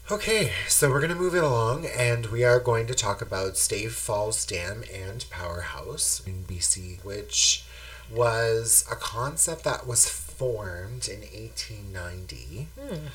Okay, 0.09 0.53
so 0.69 0.89
we're 0.89 1.01
going 1.01 1.11
to 1.13 1.15
move 1.19 1.35
it 1.35 1.43
along 1.43 1.85
and 1.85 2.27
we 2.27 2.43
are 2.45 2.59
going 2.61 2.87
to 2.87 2.93
talk 2.93 3.21
about 3.21 3.57
Stave 3.57 3.93
Falls 3.93 4.45
Dam 4.45 4.83
and 4.93 5.25
Powerhouse 5.29 6.21
in 6.25 6.45
BC, 6.45 7.03
which 7.03 7.65
was 8.09 8.85
a 8.89 8.95
concept 8.95 9.65
that 9.65 9.85
was 9.85 10.07
formed 10.07 11.09
in 11.09 11.19
1890, 11.19 12.67
Hmm. 12.79 13.07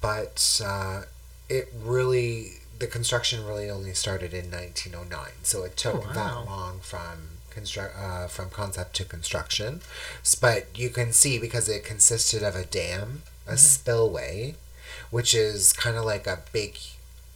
but 0.00 0.60
uh, 0.64 1.02
it 1.50 1.72
really, 1.82 2.52
the 2.78 2.86
construction 2.86 3.44
really 3.44 3.68
only 3.70 3.92
started 3.92 4.32
in 4.32 4.50
1909. 4.50 5.30
So 5.42 5.64
it 5.64 5.76
took 5.76 5.96
Oh, 5.96 5.98
wow. 5.98 6.12
that 6.14 6.34
long 6.46 6.80
from 6.80 7.28
construct 7.50 7.94
uh, 7.98 8.28
from 8.28 8.48
concept 8.50 8.94
to 8.96 9.04
construction. 9.04 9.80
But 10.40 10.66
you 10.78 10.88
can 10.90 11.12
see 11.12 11.38
because 11.38 11.68
it 11.68 11.84
consisted 11.84 12.42
of 12.42 12.54
a 12.54 12.64
dam, 12.64 13.22
a 13.46 13.56
spillway, 13.56 14.54
which 15.10 15.34
is 15.34 15.72
kind 15.72 15.96
of 15.96 16.04
like 16.04 16.26
a 16.26 16.38
big. 16.52 16.78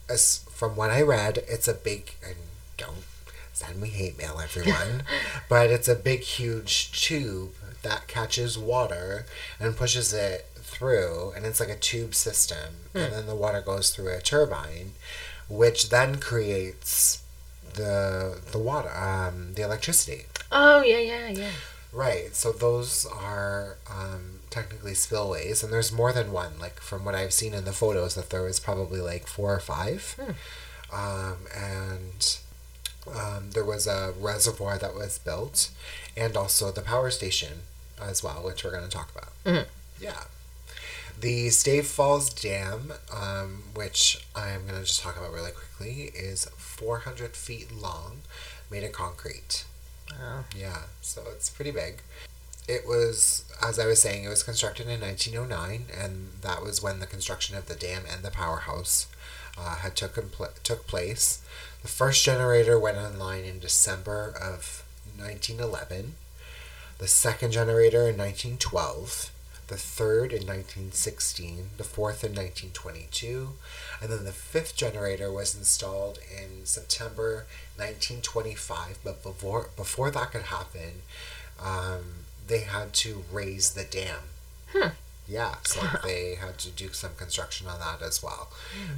As 0.07 0.45
from 0.51 0.75
what 0.75 0.89
I 0.91 1.01
read, 1.01 1.43
it's 1.47 1.67
a 1.67 1.73
big 1.73 2.11
and 2.25 2.35
don't 2.77 3.03
send 3.53 3.81
me 3.81 3.89
hate 3.89 4.17
mail, 4.17 4.39
everyone. 4.41 5.03
but 5.49 5.69
it's 5.69 5.87
a 5.87 5.95
big, 5.95 6.21
huge 6.21 6.91
tube 6.91 7.51
that 7.83 8.07
catches 8.07 8.57
water 8.57 9.25
and 9.59 9.75
pushes 9.75 10.13
it 10.13 10.45
through, 10.65 11.31
and 11.35 11.45
it's 11.45 11.59
like 11.59 11.69
a 11.69 11.75
tube 11.77 12.13
system, 12.15 12.89
and 12.93 13.13
then 13.13 13.25
the 13.27 13.35
water 13.35 13.61
goes 13.61 13.89
through 13.93 14.11
a 14.13 14.21
turbine, 14.21 14.93
which 15.47 15.89
then 15.89 16.15
creates 16.19 17.21
the 17.75 18.39
the 18.51 18.57
water, 18.59 18.89
um, 18.95 19.53
the 19.55 19.61
electricity. 19.63 20.25
Oh 20.51 20.81
yeah, 20.81 20.99
yeah, 20.99 21.27
yeah. 21.29 21.51
Right. 21.91 22.35
So 22.35 22.51
those 22.51 23.05
are 23.05 23.77
um, 23.89 24.39
technically 24.49 24.93
spillways, 24.95 25.63
and 25.63 25.71
there's 25.71 25.91
more 25.91 26.11
than 26.13 26.31
one. 26.31 26.53
Like 26.59 26.79
from 26.79 27.05
what 27.05 27.15
I've 27.15 27.33
seen 27.33 27.53
in 27.53 27.63
the 27.65 27.71
photos, 27.73 28.15
that 28.15 28.29
there 28.29 28.41
was 28.43 28.59
probably 28.59 28.99
like 29.01 29.27
four 29.27 29.53
or 29.53 29.59
five, 29.59 30.15
um, 30.93 31.37
and 31.55 32.37
um, 33.13 33.51
there 33.51 33.63
was 33.65 33.87
a 33.87 34.13
reservoir 34.19 34.77
that 34.77 34.93
was 34.95 35.17
built, 35.19 35.69
and 36.17 36.35
also 36.35 36.71
the 36.71 36.81
power 36.81 37.09
station 37.11 37.61
as 38.01 38.23
well, 38.23 38.41
which 38.43 38.63
we're 38.63 38.71
going 38.71 38.83
to 38.83 38.89
talk 38.89 39.09
about. 39.15 39.29
Mhm. 39.45 39.65
Yeah. 39.99 40.23
The 41.19 41.49
Stave 41.49 41.87
Falls 41.87 42.29
Dam, 42.29 42.91
um, 43.13 43.63
which 43.73 44.25
I'm 44.35 44.63
going 44.63 44.79
to 44.79 44.85
just 44.85 45.01
talk 45.01 45.17
about 45.17 45.33
really 45.33 45.51
quickly, 45.51 46.11
is 46.13 46.45
400 46.57 47.35
feet 47.35 47.71
long, 47.71 48.21
made 48.69 48.83
of 48.83 48.91
concrete. 48.91 49.65
Oh. 50.11 50.43
Yeah, 50.55 50.83
so 51.01 51.23
it's 51.31 51.49
pretty 51.49 51.71
big. 51.71 52.01
It 52.67 52.85
was, 52.85 53.45
as 53.63 53.79
I 53.79 53.85
was 53.85 54.01
saying, 54.01 54.23
it 54.23 54.29
was 54.29 54.43
constructed 54.43 54.89
in 54.89 54.99
1909, 54.99 55.85
and 55.97 56.31
that 56.41 56.61
was 56.61 56.83
when 56.83 56.99
the 56.99 57.05
construction 57.05 57.55
of 57.55 57.67
the 57.67 57.75
dam 57.75 58.03
and 58.11 58.23
the 58.23 58.31
powerhouse 58.31 59.07
uh, 59.57 59.75
had 59.75 59.95
took, 59.95 60.15
took 60.63 60.87
place. 60.87 61.41
The 61.81 61.87
first 61.87 62.25
generator 62.25 62.77
went 62.77 62.97
online 62.97 63.45
in 63.45 63.59
December 63.59 64.33
of 64.41 64.83
1911, 65.17 66.15
the 66.97 67.07
second 67.07 67.51
generator 67.51 68.09
in 68.09 68.17
1912, 68.17 69.31
the 69.67 69.77
third 69.77 70.31
in 70.31 70.45
1916, 70.45 71.71
the 71.77 71.83
fourth 71.83 72.23
in 72.23 72.31
1922, 72.31 73.49
and 74.01 74.11
then 74.11 74.23
the 74.23 74.31
fifth 74.31 74.75
generator 74.75 75.31
was 75.31 75.55
installed 75.55 76.19
in 76.31 76.65
September 76.65 77.45
1925. 77.77 78.99
But 79.03 79.23
before 79.23 79.69
before 79.75 80.11
that 80.11 80.31
could 80.31 80.43
happen, 80.43 81.01
um, 81.63 82.25
they 82.47 82.61
had 82.61 82.93
to 82.93 83.23
raise 83.31 83.71
the 83.71 83.83
dam. 83.83 84.19
Hmm. 84.71 84.89
Yeah, 85.27 85.55
so 85.63 85.81
they 86.03 86.35
had 86.35 86.57
to 86.59 86.69
do 86.69 86.93
some 86.93 87.15
construction 87.17 87.67
on 87.67 87.79
that 87.79 88.01
as 88.05 88.21
well, 88.21 88.49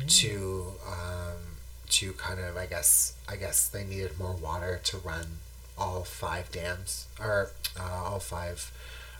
to 0.07 0.73
um, 0.85 1.57
to 1.89 2.13
kind 2.13 2.39
of 2.39 2.57
I 2.57 2.65
guess 2.65 3.13
I 3.27 3.35
guess 3.35 3.67
they 3.67 3.83
needed 3.83 4.19
more 4.19 4.33
water 4.33 4.79
to 4.83 4.97
run 4.97 5.39
all 5.77 6.03
five 6.03 6.51
dams 6.51 7.07
or 7.19 7.51
uh, 7.79 8.03
all 8.05 8.19
five. 8.19 8.71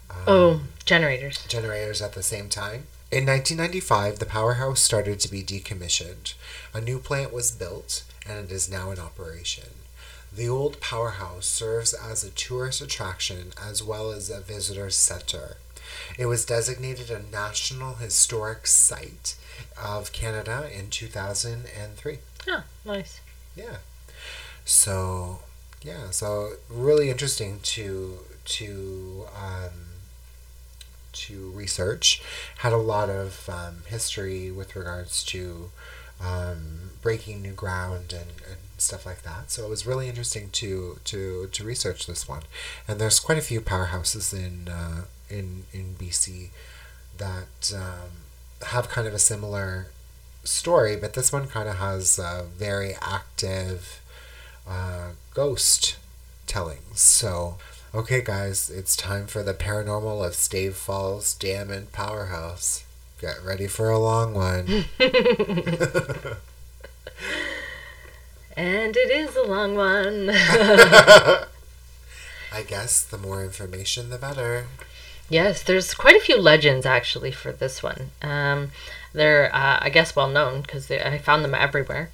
Um, 0.10 0.18
Oh, 0.28 0.62
generators. 0.86 1.44
generators 1.48 2.02
at 2.02 2.14
the 2.14 2.24
same 2.24 2.50
time. 2.50 2.88
In 3.12 3.26
1995, 3.26 4.20
the 4.20 4.26
powerhouse 4.26 4.82
started 4.82 5.20
to 5.22 5.32
be 5.32 5.42
decommissioned. 5.44 6.34
A 6.74 6.82
new 6.82 7.00
plant 7.00 7.32
was 7.34 7.52
built, 7.52 8.04
and 8.28 8.38
it 8.40 8.52
is 8.52 8.70
now 8.70 8.92
in 8.92 9.00
operation. 9.00 9.70
The 10.34 10.50
old 10.50 10.82
powerhouse 10.82 11.48
serves 11.48 11.94
as 11.94 12.24
a 12.24 12.30
tourist 12.30 12.82
attraction 12.82 13.54
as 13.62 13.82
well 13.82 14.12
as 14.12 14.30
a 14.30 14.42
visitor 14.42 14.90
center. 14.90 15.58
It 16.18 16.26
was 16.26 16.44
designated 16.46 17.10
a 17.10 17.22
National 17.32 17.96
Historic 17.96 18.68
Site 18.68 19.36
of 19.82 20.12
Canada 20.12 20.70
in 20.72 20.90
2003. 20.90 22.20
Oh, 22.50 22.64
nice. 22.84 23.22
Yeah. 23.56 23.78
So, 24.66 25.40
yeah, 25.82 26.10
so 26.12 26.54
really 26.70 27.10
interesting 27.10 27.60
to 27.64 28.20
to 28.46 29.26
um, 29.36 29.72
to 31.28 31.52
research. 31.52 32.22
Had 32.60 32.74
a 32.74 32.78
lot 32.78 33.10
of 33.10 33.50
um, 33.50 33.84
history 33.88 34.52
with 34.52 34.76
regards 34.76 35.24
to 35.26 35.72
um, 36.22 36.92
breaking 37.02 37.42
new 37.42 37.54
ground 37.54 38.14
and, 38.14 38.32
and 38.48 38.58
stuff 38.78 39.06
like 39.06 39.24
that. 39.24 39.52
So 39.52 39.66
it 39.66 39.70
was 39.70 39.86
really 39.86 40.08
interesting 40.08 40.50
to 40.54 41.00
to 41.06 41.48
to 41.52 41.64
research 41.64 42.08
this 42.08 42.28
one. 42.28 42.44
And 42.88 43.00
there's 43.00 43.20
quite 43.20 43.38
a 43.38 43.42
few 43.42 43.62
powerhouses 43.62 44.34
in 44.34 44.68
uh, 44.70 45.06
in 45.30 45.64
in 45.74 45.96
BC 46.00 46.50
that 47.18 47.74
um, 47.76 48.12
have 48.68 48.90
kind 48.90 49.08
of 49.08 49.14
a 49.14 49.20
similar 49.20 49.88
story, 50.44 50.96
but 50.96 51.14
this 51.14 51.32
one 51.32 51.48
kind 51.48 51.68
of 51.68 51.78
has 51.78 52.18
a 52.18 52.46
very 52.58 52.96
active 53.02 54.02
uh, 54.68 55.10
ghost 55.34 55.98
tellings. 56.48 57.02
So, 57.02 57.58
okay, 57.94 58.22
guys, 58.22 58.70
it's 58.70 58.96
time 58.96 59.28
for 59.28 59.44
the 59.44 59.54
paranormal 59.54 60.26
of 60.26 60.36
Stave 60.36 60.76
Falls 60.76 61.34
Dam 61.34 61.72
and 61.72 61.92
Powerhouse. 61.92 62.84
Get 63.20 63.44
ready 63.44 63.68
for 63.68 63.90
a 63.90 64.00
long 64.00 64.34
one. 64.34 64.86
And 68.58 68.98
it 68.98 69.12
is 69.12 69.36
a 69.36 69.44
long 69.44 69.76
one. 69.76 70.30
I 70.34 71.46
guess 72.66 73.04
the 73.04 73.20
more 73.20 73.44
information, 73.44 74.10
the 74.10 74.18
better. 74.18 74.66
yes, 75.30 75.62
there's 75.62 75.94
quite 75.94 76.16
a 76.16 76.20
few 76.22 76.42
legends 76.42 76.84
actually 76.86 77.32
for 77.32 77.52
this 77.52 77.84
one. 77.84 78.10
Um, 78.24 78.72
they're, 79.14 79.54
uh, 79.54 79.78
I 79.82 79.92
guess, 79.92 80.16
well 80.16 80.28
known 80.28 80.62
because 80.62 80.90
I 80.90 81.20
found 81.20 81.46
them 81.46 81.54
everywhere. 81.54 82.10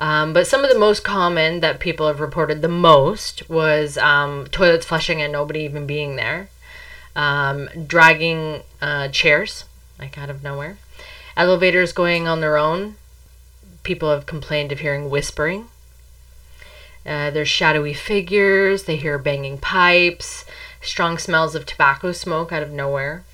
Um, 0.00 0.32
but 0.32 0.46
some 0.46 0.62
of 0.64 0.70
the 0.72 0.78
most 0.78 1.02
common 1.02 1.60
that 1.60 1.80
people 1.80 2.06
have 2.06 2.20
reported 2.20 2.62
the 2.62 2.68
most 2.68 3.48
was 3.48 3.98
um, 3.98 4.46
toilets 4.52 4.86
flushing 4.86 5.20
and 5.20 5.32
nobody 5.32 5.60
even 5.60 5.86
being 5.86 6.14
there, 6.16 6.50
um, 7.16 7.68
dragging 7.86 8.62
uh, 8.80 9.08
chairs 9.08 9.64
like 9.98 10.16
out 10.16 10.30
of 10.30 10.44
nowhere, 10.44 10.78
elevators 11.36 11.92
going 11.92 12.28
on 12.28 12.40
their 12.40 12.56
own. 12.56 12.94
People 13.82 14.10
have 14.10 14.26
complained 14.26 14.70
of 14.70 14.80
hearing 14.80 15.10
whispering. 15.10 15.66
Uh, 17.04 17.30
there's 17.30 17.48
shadowy 17.48 17.94
figures. 17.94 18.84
They 18.84 18.96
hear 18.96 19.18
banging 19.18 19.58
pipes, 19.58 20.44
strong 20.80 21.18
smells 21.18 21.54
of 21.56 21.66
tobacco 21.66 22.12
smoke 22.12 22.52
out 22.52 22.62
of 22.62 22.70
nowhere. 22.70 23.24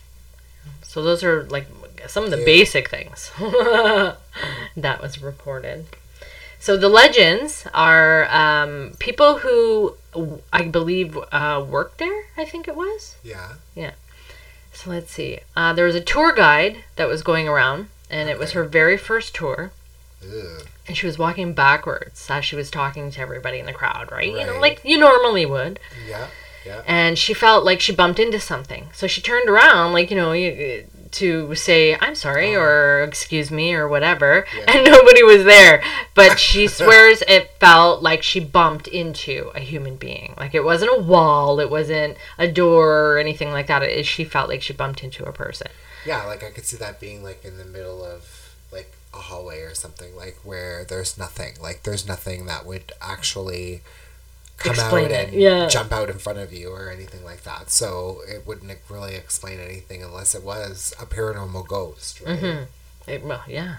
So 0.82 1.02
those 1.02 1.22
are 1.22 1.42
like 1.44 1.66
some 2.06 2.24
of 2.24 2.30
the 2.30 2.38
Yeah. 2.38 2.44
basic 2.46 2.88
things 2.88 3.32
that 3.38 5.02
was 5.02 5.20
reported. 5.20 5.86
So 6.64 6.78
the 6.78 6.88
legends 6.88 7.66
are 7.74 8.24
um, 8.34 8.94
people 8.98 9.40
who 9.40 9.96
I 10.50 10.62
believe 10.62 11.18
uh, 11.30 11.62
worked 11.68 11.98
there. 11.98 12.24
I 12.38 12.46
think 12.46 12.66
it 12.66 12.74
was. 12.74 13.16
Yeah. 13.22 13.56
Yeah. 13.74 13.90
So 14.72 14.88
let's 14.88 15.12
see. 15.12 15.40
Uh, 15.54 15.74
there 15.74 15.84
was 15.84 15.94
a 15.94 16.00
tour 16.00 16.32
guide 16.32 16.78
that 16.96 17.06
was 17.06 17.22
going 17.22 17.46
around, 17.46 17.88
and 18.08 18.30
it 18.30 18.38
was 18.38 18.52
her 18.52 18.64
very 18.64 18.96
first 18.96 19.34
tour. 19.34 19.72
Ugh. 20.22 20.66
And 20.88 20.96
she 20.96 21.04
was 21.04 21.18
walking 21.18 21.52
backwards 21.52 22.30
as 22.30 22.46
she 22.46 22.56
was 22.56 22.70
talking 22.70 23.10
to 23.10 23.20
everybody 23.20 23.58
in 23.58 23.66
the 23.66 23.74
crowd, 23.74 24.10
right? 24.10 24.32
right? 24.32 24.40
You 24.40 24.46
know, 24.46 24.58
like 24.58 24.80
you 24.82 24.96
normally 24.96 25.44
would. 25.44 25.78
Yeah. 26.08 26.28
Yeah. 26.64 26.80
And 26.86 27.18
she 27.18 27.34
felt 27.34 27.66
like 27.66 27.82
she 27.82 27.94
bumped 27.94 28.18
into 28.18 28.40
something. 28.40 28.88
So 28.94 29.06
she 29.06 29.20
turned 29.20 29.50
around, 29.50 29.92
like, 29.92 30.10
you 30.10 30.16
know, 30.16 30.32
you- 30.32 30.86
to 31.14 31.54
say, 31.54 31.96
I'm 32.00 32.14
sorry, 32.14 32.54
oh. 32.54 32.60
or 32.60 33.02
excuse 33.02 33.50
me, 33.50 33.74
or 33.74 33.88
whatever. 33.88 34.46
Yeah. 34.56 34.64
And 34.68 34.84
nobody 34.90 35.22
was 35.22 35.44
there. 35.44 35.82
But 36.14 36.38
she 36.38 36.66
swears 36.68 37.22
it 37.28 37.52
felt 37.60 38.02
like 38.02 38.22
she 38.22 38.40
bumped 38.40 38.86
into 38.88 39.50
a 39.54 39.60
human 39.60 39.96
being. 39.96 40.34
Like 40.36 40.54
it 40.54 40.64
wasn't 40.64 40.96
a 40.96 41.00
wall, 41.00 41.60
it 41.60 41.70
wasn't 41.70 42.16
a 42.38 42.50
door 42.50 43.12
or 43.12 43.18
anything 43.18 43.50
like 43.50 43.66
that. 43.68 43.82
It, 43.82 44.06
she 44.06 44.24
felt 44.24 44.48
like 44.48 44.62
she 44.62 44.72
bumped 44.72 45.02
into 45.02 45.24
a 45.24 45.32
person. 45.32 45.68
Yeah, 46.06 46.24
like 46.24 46.44
I 46.44 46.50
could 46.50 46.66
see 46.66 46.76
that 46.76 47.00
being 47.00 47.22
like 47.22 47.44
in 47.44 47.56
the 47.56 47.64
middle 47.64 48.04
of 48.04 48.54
like 48.70 48.92
a 49.14 49.18
hallway 49.18 49.60
or 49.60 49.74
something, 49.74 50.14
like 50.16 50.38
where 50.42 50.84
there's 50.84 51.16
nothing. 51.16 51.54
Like 51.60 51.82
there's 51.84 52.06
nothing 52.06 52.46
that 52.46 52.66
would 52.66 52.92
actually 53.00 53.82
come 54.56 54.74
Explain 54.74 55.06
out 55.06 55.10
it, 55.10 55.28
and 55.30 55.40
yeah. 55.40 55.66
jump 55.68 55.92
out 55.92 56.08
in 56.10 56.18
front 56.18 56.38
of 56.38 56.52
you 56.52 56.70
or 56.70 56.90
anything 56.90 57.24
like 57.24 57.42
that. 57.42 57.70
So 57.70 58.20
it 58.28 58.46
wouldn't 58.46 58.72
really 58.88 59.14
explain 59.16 59.58
anything 59.60 60.02
unless 60.02 60.34
it 60.34 60.42
was 60.44 60.94
a 61.00 61.06
paranormal 61.06 61.66
ghost, 61.66 62.20
right? 62.20 62.38
Mhm. 62.40 62.66
It, 63.06 63.24
well, 63.24 63.42
yeah. 63.46 63.76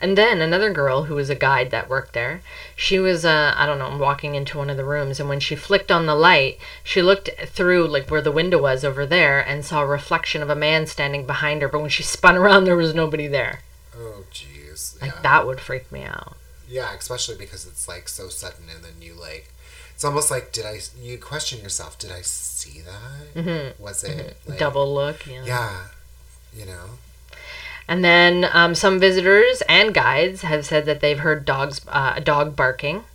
And 0.00 0.16
then 0.16 0.40
another 0.40 0.70
girl 0.70 1.04
who 1.04 1.14
was 1.16 1.28
a 1.30 1.34
guide 1.34 1.70
that 1.72 1.88
worked 1.88 2.12
there, 2.14 2.40
she 2.76 2.98
was, 3.00 3.24
uh, 3.24 3.52
I 3.56 3.66
don't 3.66 3.78
know, 3.80 3.96
walking 3.96 4.34
into 4.36 4.58
one 4.58 4.70
of 4.70 4.76
the 4.76 4.84
rooms, 4.84 5.18
and 5.18 5.28
when 5.28 5.40
she 5.40 5.56
flicked 5.56 5.90
on 5.90 6.06
the 6.06 6.14
light, 6.14 6.58
she 6.84 7.02
looked 7.02 7.30
through, 7.46 7.88
like 7.88 8.08
where 8.08 8.20
the 8.22 8.30
window 8.30 8.58
was 8.60 8.84
over 8.84 9.04
there, 9.06 9.40
and 9.40 9.64
saw 9.64 9.82
a 9.82 9.86
reflection 9.86 10.40
of 10.42 10.50
a 10.50 10.54
man 10.54 10.86
standing 10.86 11.26
behind 11.26 11.62
her. 11.62 11.68
But 11.68 11.80
when 11.80 11.90
she 11.90 12.02
spun 12.04 12.36
around, 12.36 12.64
there 12.64 12.76
was 12.76 12.94
nobody 12.94 13.26
there. 13.26 13.62
Oh, 13.96 14.24
jeez. 14.32 15.00
Like 15.00 15.12
Yeah. 15.14 15.20
that 15.22 15.46
would 15.46 15.60
freak 15.60 15.90
me 15.90 16.04
out. 16.04 16.36
Yeah, 16.68 16.92
especially 16.94 17.36
because 17.36 17.66
it's 17.66 17.88
like 17.88 18.08
so 18.08 18.28
sudden, 18.28 18.68
and 18.72 18.84
then 18.84 19.00
you 19.00 19.14
like 19.14 19.52
It's 19.98 20.04
almost 20.04 20.30
like 20.30 20.52
did 20.52 20.64
I? 20.64 20.78
You 21.02 21.18
question 21.18 21.60
yourself. 21.60 21.98
Did 21.98 22.12
I 22.12 22.20
see 22.22 22.82
that? 22.82 23.34
Mhm. 23.44 23.80
Was 23.80 24.04
it 24.04 24.36
like, 24.46 24.56
Double 24.56 24.94
look. 24.94 25.26
Yeah. 25.26 25.42
Yeah, 25.44 25.70
you 26.56 26.66
know. 26.66 26.90
And 27.88 28.04
then 28.04 28.48
um, 28.52 28.76
some 28.76 29.00
visitors 29.00 29.60
and 29.68 29.92
guides 29.92 30.42
have 30.42 30.64
said 30.64 30.86
that 30.86 31.00
they've 31.00 31.18
heard 31.18 31.44
dogs, 31.44 31.80
uh, 31.88 32.12
a 32.14 32.20
dog 32.20 32.54
barking. 32.54 33.06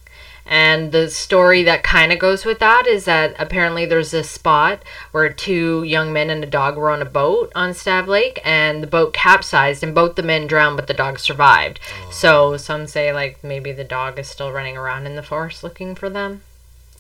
And 0.46 0.92
the 0.92 1.10
story 1.10 1.64
that 1.64 1.84
kind 1.84 2.12
of 2.12 2.20
goes 2.20 2.44
with 2.44 2.60
that 2.60 2.86
is 2.86 3.06
that 3.06 3.34
apparently 3.40 3.86
there's 3.86 4.14
a 4.14 4.22
spot 4.22 4.84
where 5.14 5.30
two 5.32 5.84
young 5.84 6.12
men 6.12 6.30
and 6.30 6.44
a 6.44 6.48
dog 6.48 6.76
were 6.76 6.92
on 6.92 7.02
a 7.02 7.06
boat 7.06 7.50
on 7.56 7.74
Stave 7.74 8.10
Lake, 8.10 8.42
and 8.44 8.84
the 8.84 8.88
boat 8.88 9.14
capsized, 9.14 9.84
and 9.84 9.96
both 9.96 10.16
the 10.18 10.22
men 10.22 10.48
drowned, 10.48 10.76
but 10.76 10.88
the 10.88 10.94
dog 10.94 11.18
survived. 11.18 11.80
So 12.12 12.58
some 12.58 12.88
say 12.88 13.14
like 13.14 13.42
maybe 13.42 13.72
the 13.72 13.86
dog 13.86 14.20
is 14.20 14.28
still 14.28 14.52
running 14.52 14.76
around 14.76 15.06
in 15.06 15.16
the 15.16 15.24
forest 15.24 15.64
looking 15.64 15.96
for 15.96 16.10
them, 16.10 16.42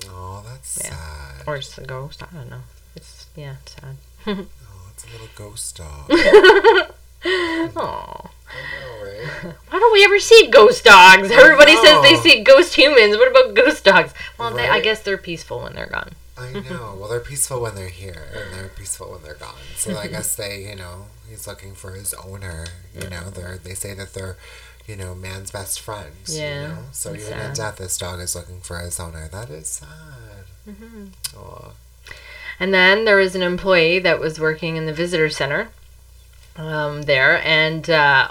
Oh, 0.10 0.44
that's 0.48 0.80
Yeah. 0.84 0.90
sad. 0.92 1.44
or 1.48 1.56
it's 1.58 1.78
a 1.78 1.86
ghost. 1.86 2.22
I 2.24 2.28
don't 2.36 2.50
know. 2.50 2.62
It's 2.96 3.28
yeah, 3.36 3.56
sad. 3.66 3.98
Oh, 4.66 4.90
it's 4.96 5.04
a 5.06 5.12
little 5.12 5.28
ghost 5.36 5.76
dog. 5.78 6.08
Aww. 7.24 8.30
I 8.50 8.62
know, 8.80 9.04
right? 9.04 9.56
Why 9.70 9.80
don't 9.80 9.94
we 9.94 10.04
ever 10.04 10.20
see 10.20 10.48
ghost 10.52 10.84
dogs? 10.84 11.32
Everybody 11.32 11.76
says 11.78 12.02
they 12.04 12.16
see 12.18 12.44
ghost 12.44 12.76
humans. 12.76 13.16
What 13.18 13.32
about 13.32 13.54
ghost 13.56 13.84
dogs? 13.86 14.14
Well, 14.38 14.52
they, 14.54 14.68
I 14.68 14.80
guess 14.82 15.02
they're 15.02 15.18
peaceful 15.18 15.62
when 15.62 15.74
they're 15.74 15.88
gone. 15.88 16.12
I 16.38 16.52
know. 16.70 16.96
Well, 17.00 17.10
they're 17.10 17.20
peaceful 17.20 17.62
when 17.62 17.76
they're 17.76 17.88
here, 17.90 18.28
and 18.34 18.54
they're 18.54 18.70
peaceful 18.70 19.12
when 19.12 19.24
they're 19.24 19.34
gone. 19.36 19.56
So 19.78 19.98
I 19.98 20.08
guess 20.08 20.36
they, 20.36 20.64
you 20.70 20.76
know, 20.76 21.06
he's 21.30 21.48
looking 21.48 21.74
for 21.74 21.92
his 21.92 22.14
owner. 22.14 22.68
You 22.94 23.10
know, 23.10 23.30
they're 23.30 23.58
they 23.58 23.74
say 23.74 23.94
that 23.96 24.14
they're, 24.14 24.38
you 24.88 24.96
know, 24.96 25.16
man's 25.16 25.52
best 25.52 25.80
friend. 25.80 26.12
Yeah, 26.28 26.62
You 26.62 26.68
know? 26.68 26.78
So 26.92 27.14
even 27.14 27.40
in 27.40 27.54
death, 27.54 27.78
this 27.78 27.98
dog 27.98 28.20
is 28.20 28.36
looking 28.36 28.60
for 28.60 28.80
his 28.80 29.00
owner. 29.00 29.28
That 29.32 29.50
is 29.50 29.68
sad. 29.68 30.46
Mm-hmm. 30.68 31.38
Aw. 31.38 31.72
And 32.60 32.74
then 32.74 33.06
there 33.06 33.18
was 33.18 33.36
an 33.36 33.42
employee 33.42 34.00
that 34.00 34.20
was 34.20 34.40
working 34.40 34.76
in 34.76 34.86
the 34.86 34.94
visitor 34.94 35.30
center 35.30 35.70
um, 36.56 37.04
there, 37.04 37.42
and 37.44 37.90
uh, 37.90 38.28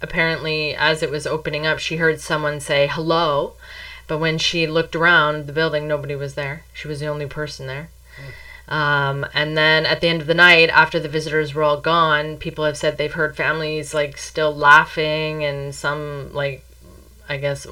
apparently, 0.00 0.74
as 0.74 1.02
it 1.02 1.10
was 1.10 1.26
opening 1.26 1.66
up, 1.66 1.78
she 1.78 1.96
heard 1.96 2.20
someone 2.20 2.60
say 2.60 2.86
hello. 2.86 3.54
But 4.06 4.18
when 4.18 4.38
she 4.38 4.68
looked 4.68 4.94
around 4.94 5.46
the 5.46 5.52
building, 5.52 5.88
nobody 5.88 6.14
was 6.14 6.34
there. 6.34 6.62
She 6.72 6.86
was 6.86 7.00
the 7.00 7.08
only 7.08 7.26
person 7.26 7.66
there. 7.66 7.88
Um, 8.68 9.24
and 9.32 9.56
then 9.56 9.86
at 9.86 10.00
the 10.00 10.08
end 10.08 10.20
of 10.20 10.26
the 10.26 10.34
night, 10.34 10.70
after 10.70 10.98
the 10.98 11.08
visitors 11.08 11.54
were 11.54 11.62
all 11.62 11.80
gone, 11.80 12.36
people 12.36 12.64
have 12.64 12.76
said 12.76 12.98
they've 12.98 13.12
heard 13.12 13.36
families 13.36 13.94
like 13.94 14.18
still 14.18 14.54
laughing 14.54 15.44
and 15.44 15.74
some 15.74 16.32
like, 16.32 16.64
I 17.28 17.36
guess, 17.36 17.66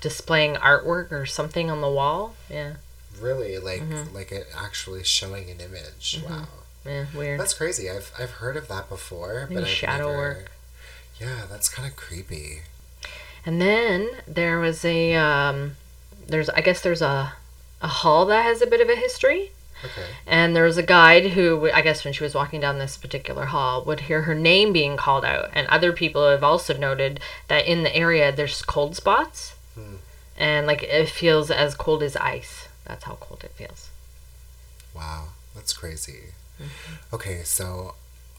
displaying 0.00 0.54
artwork 0.54 1.12
or 1.12 1.26
something 1.26 1.70
on 1.70 1.80
the 1.80 1.90
wall. 1.90 2.34
Yeah, 2.50 2.74
Really, 3.20 3.58
like 3.58 3.82
Mm-hmm. 3.82 4.14
like 4.14 4.32
it 4.32 4.46
actually 4.56 5.04
showing 5.04 5.50
an 5.50 5.60
image. 5.60 6.22
Wow. 6.28 6.48
yeah, 6.86 7.04
weird. 7.14 7.38
That's 7.38 7.54
crazy. 7.54 7.90
I've 7.90 8.10
I've 8.18 8.30
heard 8.32 8.56
of 8.56 8.68
that 8.68 8.88
before, 8.88 9.46
Maybe 9.48 9.54
but 9.56 9.64
I've 9.64 9.68
shadow 9.70 10.06
never- 10.08 10.16
work. 10.18 10.50
Yeah, 11.20 11.42
that's 11.50 11.68
kind 11.68 11.86
of 11.88 11.96
creepy. 11.96 12.62
And 13.46 13.60
then 13.60 14.08
there 14.26 14.58
was 14.58 14.84
a 14.84 15.14
um, 15.14 15.76
there's 16.26 16.48
I 16.50 16.60
guess 16.62 16.80
there's 16.80 17.02
a 17.02 17.34
a 17.82 17.88
hall 17.88 18.24
that 18.26 18.42
has 18.44 18.62
a 18.62 18.66
bit 18.66 18.80
of 18.80 18.88
a 18.88 18.96
history. 18.96 19.52
Okay. 19.84 20.06
And 20.26 20.54
there 20.56 20.64
was 20.64 20.76
a 20.78 20.82
guide 20.82 21.32
who, 21.32 21.70
I 21.70 21.82
guess, 21.82 22.04
when 22.04 22.12
she 22.14 22.22
was 22.24 22.34
walking 22.34 22.60
down 22.60 22.78
this 22.78 22.96
particular 22.96 23.46
hall, 23.46 23.84
would 23.84 24.00
hear 24.00 24.22
her 24.22 24.34
name 24.34 24.72
being 24.72 24.96
called 24.96 25.24
out. 25.24 25.50
And 25.54 25.66
other 25.68 25.92
people 25.92 26.28
have 26.28 26.42
also 26.42 26.76
noted 26.76 27.20
that 27.48 27.66
in 27.66 27.82
the 27.82 27.94
area 27.94 28.32
there's 28.32 28.62
cold 28.62 28.96
spots, 28.96 29.54
Hmm. 29.74 29.96
and 30.38 30.66
like 30.66 30.82
it 30.84 31.08
feels 31.08 31.50
as 31.50 31.74
cold 31.74 32.02
as 32.02 32.16
ice. 32.16 32.68
That's 32.86 33.04
how 33.04 33.14
cold 33.20 33.42
it 33.44 33.52
feels. 33.52 33.90
Wow, 34.94 35.28
that's 35.54 35.72
crazy. 35.72 36.20
Mm-hmm. 36.60 37.14
Okay, 37.14 37.42
so 37.44 37.94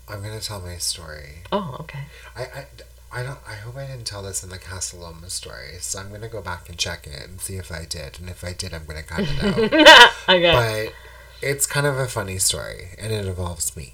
I'm 0.07 0.21
gonna 0.21 0.39
tell 0.39 0.61
my 0.61 0.77
story. 0.77 1.43
Oh, 1.51 1.75
okay. 1.81 1.99
I, 2.35 2.43
I, 2.43 2.65
I 3.11 3.23
don't. 3.23 3.39
I 3.47 3.55
hope 3.55 3.75
I 3.75 3.85
didn't 3.87 4.05
tell 4.05 4.21
this 4.23 4.43
in 4.43 4.49
the 4.49 4.57
Casa 4.57 4.95
Loma 4.97 5.29
story. 5.29 5.75
So 5.81 5.99
I'm 5.99 6.11
gonna 6.11 6.29
go 6.29 6.41
back 6.41 6.69
and 6.69 6.77
check 6.77 7.07
it 7.07 7.27
and 7.27 7.41
see 7.41 7.55
if 7.55 7.71
I 7.71 7.83
did. 7.85 8.19
And 8.19 8.29
if 8.29 8.43
I 8.43 8.53
did, 8.53 8.73
I'm 8.73 8.85
gonna 8.85 9.03
cut 9.03 9.21
it 9.27 9.43
out. 9.43 10.11
okay. 10.29 10.89
but 10.89 10.93
it's 11.41 11.65
kind 11.65 11.85
of 11.85 11.97
a 11.97 12.07
funny 12.07 12.37
story, 12.37 12.89
and 12.99 13.11
it 13.13 13.25
involves 13.25 13.75
me. 13.75 13.93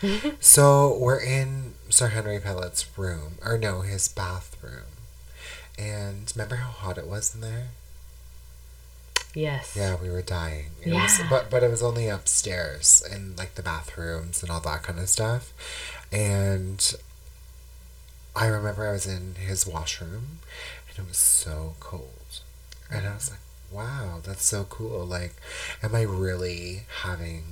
so 0.40 0.96
we're 0.98 1.20
in 1.20 1.74
Sir 1.88 2.08
Henry 2.08 2.38
Pellatt's 2.40 2.86
room, 2.98 3.34
or 3.44 3.58
no, 3.58 3.80
his 3.80 4.08
bathroom. 4.08 4.84
And 5.78 6.32
remember 6.34 6.56
how 6.56 6.70
hot 6.70 6.98
it 6.98 7.06
was 7.06 7.34
in 7.34 7.40
there? 7.40 7.68
yes. 9.34 9.74
Yeah, 9.76 9.96
we 10.00 10.08
were 10.10 10.22
dying. 10.22 10.70
It 10.82 10.92
was, 10.92 11.18
Yeah. 11.18 11.26
but 11.30 11.50
but 11.50 11.62
it 11.62 11.70
was 11.70 11.82
only 11.82 12.08
upstairs 12.08 13.02
in 13.12 13.36
like 13.36 13.54
the 13.54 13.62
bathrooms 13.62 14.42
and 14.42 14.50
all 14.50 14.60
that 14.60 14.82
kind 14.82 14.98
of 14.98 15.08
stuff. 15.08 15.52
And 16.10 16.94
I 18.34 18.46
remember 18.46 18.88
I 18.88 18.92
was 18.92 19.06
in 19.06 19.34
his 19.36 19.66
washroom 19.66 20.38
and 20.88 20.98
it 20.98 21.06
was 21.08 21.18
so 21.18 21.74
cold. 21.78 22.40
And 22.90 23.06
I 23.06 23.14
was 23.14 23.30
like, 23.30 23.40
wow, 23.70 24.20
that's 24.24 24.44
so 24.44 24.64
cool. 24.64 25.04
Like, 25.04 25.34
am 25.82 25.94
I 25.94 26.02
really 26.02 26.82
having 27.02 27.42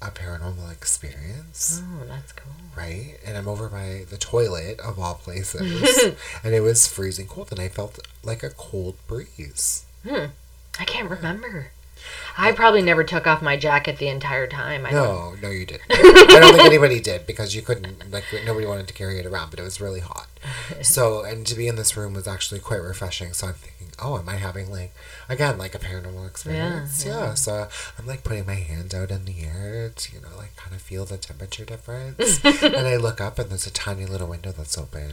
a 0.00 0.10
paranormal 0.10 0.70
experience? 0.70 1.82
Oh, 1.82 2.04
that's 2.06 2.32
cool. 2.32 2.52
Right? 2.76 3.14
And 3.26 3.36
I'm 3.36 3.48
over 3.48 3.68
by 3.68 4.04
the 4.08 4.16
toilet 4.16 4.80
of 4.80 4.98
all 4.98 5.14
places. 5.14 6.16
and 6.44 6.54
it 6.54 6.60
was 6.60 6.86
freezing 6.86 7.26
cold 7.26 7.50
and 7.50 7.60
I 7.60 7.68
felt 7.68 7.98
like 8.22 8.42
a 8.42 8.50
cold 8.50 8.96
breeze. 9.06 9.84
Hmm. 10.06 10.26
I 10.78 10.84
can't 10.84 11.10
remember. 11.10 11.68
I 12.36 12.52
probably 12.52 12.82
never 12.82 13.02
took 13.04 13.26
off 13.26 13.42
my 13.42 13.56
jacket 13.56 13.98
the 13.98 14.08
entire 14.08 14.46
time. 14.46 14.86
I 14.86 14.90
don't. 14.90 15.40
No, 15.42 15.48
no, 15.48 15.50
you 15.50 15.66
didn't. 15.66 15.82
I 15.90 16.38
don't 16.40 16.54
think 16.54 16.66
anybody 16.66 17.00
did 17.00 17.26
because 17.26 17.54
you 17.54 17.62
couldn't, 17.62 18.10
like, 18.12 18.24
nobody 18.44 18.66
wanted 18.66 18.86
to 18.88 18.94
carry 18.94 19.18
it 19.18 19.26
around, 19.26 19.50
but 19.50 19.58
it 19.58 19.62
was 19.62 19.80
really 19.80 20.00
hot. 20.00 20.26
So, 20.82 21.24
and 21.24 21.44
to 21.46 21.56
be 21.56 21.66
in 21.66 21.74
this 21.76 21.96
room 21.96 22.14
was 22.14 22.28
actually 22.28 22.60
quite 22.60 22.80
refreshing. 22.80 23.32
So 23.32 23.48
I'm 23.48 23.54
thinking, 23.54 23.88
oh, 24.00 24.18
am 24.18 24.28
I 24.28 24.36
having, 24.36 24.70
like, 24.70 24.94
again, 25.28 25.58
like 25.58 25.74
a 25.74 25.78
paranormal 25.78 26.26
experience? 26.26 27.04
Yeah, 27.04 27.12
Yeah. 27.28 27.34
So 27.34 27.68
I'm, 27.98 28.06
like, 28.06 28.22
putting 28.22 28.46
my 28.46 28.54
hand 28.54 28.94
out 28.94 29.10
in 29.10 29.24
the 29.24 29.40
air 29.42 29.90
to, 29.94 30.14
you 30.14 30.20
know, 30.20 30.36
like, 30.36 30.54
kind 30.56 30.74
of 30.76 30.80
feel 30.82 31.04
the 31.04 31.16
temperature 31.16 31.64
difference. 31.64 32.44
and 32.62 32.76
I 32.86 32.96
look 32.96 33.20
up 33.20 33.38
and 33.38 33.50
there's 33.50 33.66
a 33.66 33.70
tiny 33.72 34.06
little 34.06 34.28
window 34.28 34.52
that's 34.52 34.78
open. 34.78 35.12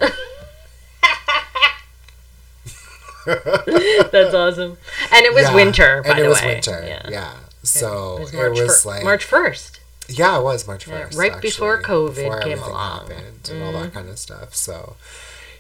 That's 4.11 4.33
awesome. 4.33 4.77
And 5.11 5.25
it 5.25 5.33
was 5.33 5.43
Yeah, 5.43 5.55
winter, 5.55 6.03
by 6.03 6.09
and 6.09 6.19
the 6.19 6.25
it 6.25 6.27
was 6.27 6.41
way. 6.41 6.53
winter. 6.55 7.01
Yeah. 7.09 7.33
So 7.63 8.17
It 8.17 8.19
was 8.21 8.33
it 8.33 8.51
was, 8.51 8.83
fir- 8.83 8.89
like 8.89 9.03
March 9.03 9.23
first. 9.23 9.79
Yeah, 10.07 10.37
it 10.39 10.43
was 10.43 10.67
March 10.67 10.87
Yeah, 10.87 11.05
first. 11.05 11.17
right 11.17 11.41
before 11.41 11.81
COVID 11.81 12.15
came 12.15 12.31
everything 12.31 12.59
along. 12.63 13.07
Mm-hmm. 13.07 13.51
and 13.53 13.63
all 13.63 13.71
that 13.81 13.93
kind 13.93 14.07
of 14.07 14.19
stuff. 14.19 14.53
So 14.53 14.95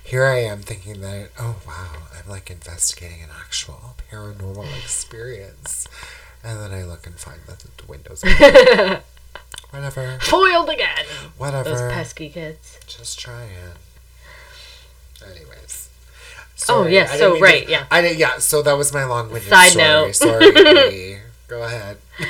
here 0.03 0.23
I 0.25 0.37
am 0.43 0.59
thinking 0.61 1.01
that 1.01 1.29
oh 1.39 1.55
wow, 1.67 1.87
I'm 2.15 2.29
like 2.29 2.51
investigating 2.51 3.23
an 3.23 3.29
actual 3.39 3.95
paranormal 4.11 4.67
experience, 4.83 5.87
and 6.43 6.59
then 6.59 6.71
I 6.71 6.83
look 6.83 7.07
and 7.07 7.15
find 7.15 7.39
that 7.47 7.59
the 7.59 7.85
windows. 7.87 8.23
open. 8.23 8.99
Whatever, 9.71 10.19
Foiled 10.21 10.69
again. 10.69 11.05
whatever. 11.37 11.69
Those 11.71 11.91
pesky 11.91 12.29
kids. 12.29 12.79
Just 12.87 13.19
trying. 13.19 13.49
Anyways. 15.25 15.84
Oh, 16.69 16.85
yes, 16.87 17.11
I 17.11 17.17
so, 17.17 17.29
mean 17.31 17.37
to- 17.37 17.43
right, 17.43 17.69
yeah. 17.69 17.85
I 17.91 18.01
did, 18.01 18.17
yeah. 18.17 18.37
So 18.39 18.61
that 18.61 18.77
was 18.77 18.93
my 18.93 19.03
long-winded 19.05 19.49
Side 19.49 19.71
story. 19.71 19.85
note. 19.85 20.15
Sorry, 20.15 21.19
Go 21.47 21.63
ahead. 21.63 21.97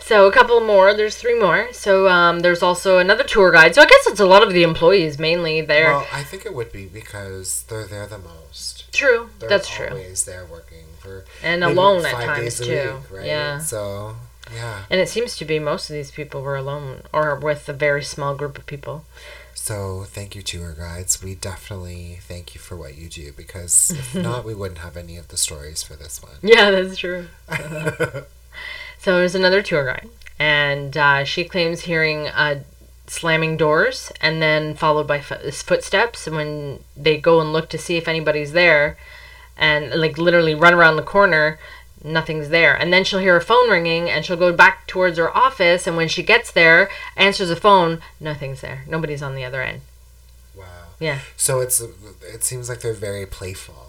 So 0.00 0.26
a 0.26 0.32
couple 0.32 0.58
more. 0.62 0.94
There's 0.94 1.16
three 1.18 1.38
more. 1.38 1.70
So 1.74 2.08
um, 2.08 2.40
there's 2.40 2.62
also 2.62 2.96
another 2.96 3.24
tour 3.24 3.52
guide. 3.52 3.74
So 3.74 3.82
I 3.82 3.84
guess 3.84 4.06
it's 4.06 4.20
a 4.20 4.24
lot 4.24 4.42
of 4.42 4.54
the 4.54 4.62
employees 4.62 5.18
mainly 5.18 5.60
there. 5.60 5.88
Well, 5.88 6.06
I 6.10 6.22
think 6.22 6.46
it 6.46 6.54
would 6.54 6.72
be 6.72 6.86
because 6.86 7.64
they're 7.68 7.84
there 7.86 8.06
the 8.06 8.16
most. 8.16 8.90
true. 8.90 9.28
They're 9.38 9.50
That's 9.50 9.68
true. 9.68 9.88
always 9.90 10.24
there 10.24 10.46
working 10.50 10.86
for 10.98 11.26
And 11.42 11.62
alone 11.62 12.06
at 12.06 12.12
times 12.12 12.58
too. 12.58 12.94
week, 13.10 13.18
right? 13.18 13.26
Yeah. 13.26 13.58
So 13.58 14.16
yeah. 14.54 14.84
And 14.88 14.98
it 14.98 15.10
seems 15.10 15.36
to 15.36 15.44
be 15.44 15.58
most 15.58 15.90
of 15.90 15.94
these 15.94 16.10
people 16.10 16.40
were 16.40 16.56
alone 16.56 17.02
or 17.12 17.34
with 17.34 17.68
a 17.68 17.74
very 17.74 18.02
small 18.02 18.34
group 18.34 18.56
of 18.56 18.64
people. 18.64 19.04
So 19.60 20.04
thank 20.06 20.34
you, 20.36 20.42
tour 20.42 20.72
guides. 20.72 21.22
We 21.22 21.34
definitely 21.34 22.20
thank 22.22 22.54
you 22.54 22.60
for 22.60 22.76
what 22.76 22.96
you 22.96 23.08
do 23.08 23.32
because 23.32 23.90
if 23.90 24.14
not, 24.28 24.44
we 24.44 24.54
wouldn't 24.54 24.78
have 24.78 24.96
any 24.96 25.16
of 25.18 25.28
the 25.28 25.36
stories 25.36 25.82
for 25.82 25.94
this 25.94 26.22
one. 26.22 26.36
Yeah, 26.42 26.70
that's 26.70 26.96
true. 26.96 27.26
So 29.00 29.18
there's 29.18 29.36
another 29.36 29.62
tour 29.62 29.84
guide, 29.84 30.08
and 30.40 30.96
uh, 30.96 31.22
she 31.22 31.44
claims 31.44 31.82
hearing 31.82 32.26
uh, 32.26 32.64
slamming 33.06 33.56
doors, 33.56 34.10
and 34.20 34.42
then 34.42 34.74
followed 34.74 35.06
by 35.06 35.20
fo- 35.20 35.50
footsteps. 35.52 36.26
And 36.26 36.34
when 36.34 36.80
they 36.96 37.16
go 37.16 37.40
and 37.40 37.52
look 37.52 37.68
to 37.70 37.78
see 37.78 37.96
if 37.96 38.08
anybody's 38.08 38.52
there, 38.52 38.98
and 39.56 39.94
like 39.94 40.18
literally 40.18 40.54
run 40.54 40.74
around 40.74 40.96
the 40.96 41.02
corner, 41.02 41.60
nothing's 42.04 42.48
there. 42.50 42.74
And 42.74 42.92
then 42.92 43.04
she'll 43.04 43.18
hear 43.20 43.36
a 43.36 43.40
phone 43.40 43.70
ringing, 43.70 44.08
and 44.10 44.24
she'll 44.24 44.36
go 44.36 44.52
back 44.52 44.86
towards 44.86 45.18
her 45.18 45.34
office. 45.36 45.86
And 45.86 45.96
when 45.96 46.08
she 46.08 46.22
gets 46.22 46.50
there, 46.50 46.88
answers 47.16 47.48
the 47.48 47.56
phone, 47.56 48.00
nothing's 48.20 48.60
there. 48.60 48.84
Nobody's 48.88 49.22
on 49.22 49.34
the 49.34 49.44
other 49.44 49.62
end. 49.62 49.80
Wow. 50.56 50.64
Yeah. 51.00 51.20
So 51.36 51.60
it's 51.60 51.80
it 51.80 52.42
seems 52.44 52.68
like 52.68 52.80
they're 52.80 52.92
very 52.94 53.26
playful. 53.26 53.84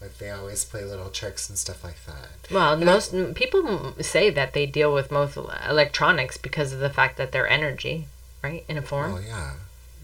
Like 0.00 0.16
they 0.18 0.30
always 0.30 0.64
play 0.64 0.84
little 0.84 1.10
tricks 1.10 1.48
and 1.48 1.58
stuff 1.58 1.82
like 1.84 1.96
that. 2.06 2.50
Well, 2.52 2.76
most 2.78 3.12
m- 3.12 3.34
people 3.34 3.94
say 4.00 4.30
that 4.30 4.52
they 4.54 4.64
deal 4.64 4.94
with 4.94 5.10
most 5.10 5.36
electronics 5.36 6.36
because 6.36 6.72
of 6.72 6.78
the 6.78 6.88
fact 6.88 7.16
that 7.18 7.32
they're 7.32 7.48
energy, 7.48 8.06
right, 8.44 8.64
in 8.68 8.78
a 8.78 8.82
form. 8.82 9.12
Oh 9.14 9.18
yeah, 9.18 9.54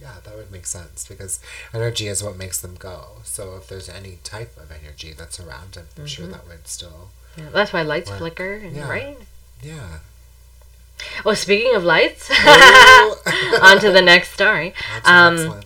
yeah, 0.02 0.14
that 0.24 0.36
would 0.36 0.50
make 0.50 0.66
sense 0.66 1.06
because 1.08 1.38
energy 1.72 2.08
is 2.08 2.22
what 2.24 2.36
makes 2.36 2.60
them 2.60 2.74
go. 2.76 3.18
So 3.24 3.56
if 3.56 3.68
there's 3.68 3.88
any 3.88 4.18
type 4.24 4.56
of 4.58 4.70
energy 4.72 5.14
that's 5.16 5.38
around, 5.40 5.76
I'm 5.78 5.84
Mm-hmm. 5.94 6.06
sure 6.06 6.26
that 6.26 6.46
would 6.48 6.66
still. 6.66 7.10
Yeah, 7.36 7.44
that's 7.52 7.72
why 7.72 7.82
lights 7.82 8.10
Work. 8.10 8.18
flicker, 8.18 8.54
and, 8.54 8.74
Yeah. 8.76 8.88
right? 8.88 9.18
Yeah. 9.62 9.98
Oh, 11.24 11.34
speaking 11.34 11.74
of 11.74 11.84
lights, 11.84 12.30
Ooh. 12.32 13.14
on 13.62 13.78
to 13.80 13.90
the 13.92 14.02
next 14.02 14.32
story. 14.32 14.72
On 15.04 15.36
to 15.36 15.42
the 15.42 15.48
next 15.48 15.54
Um. 15.54 15.60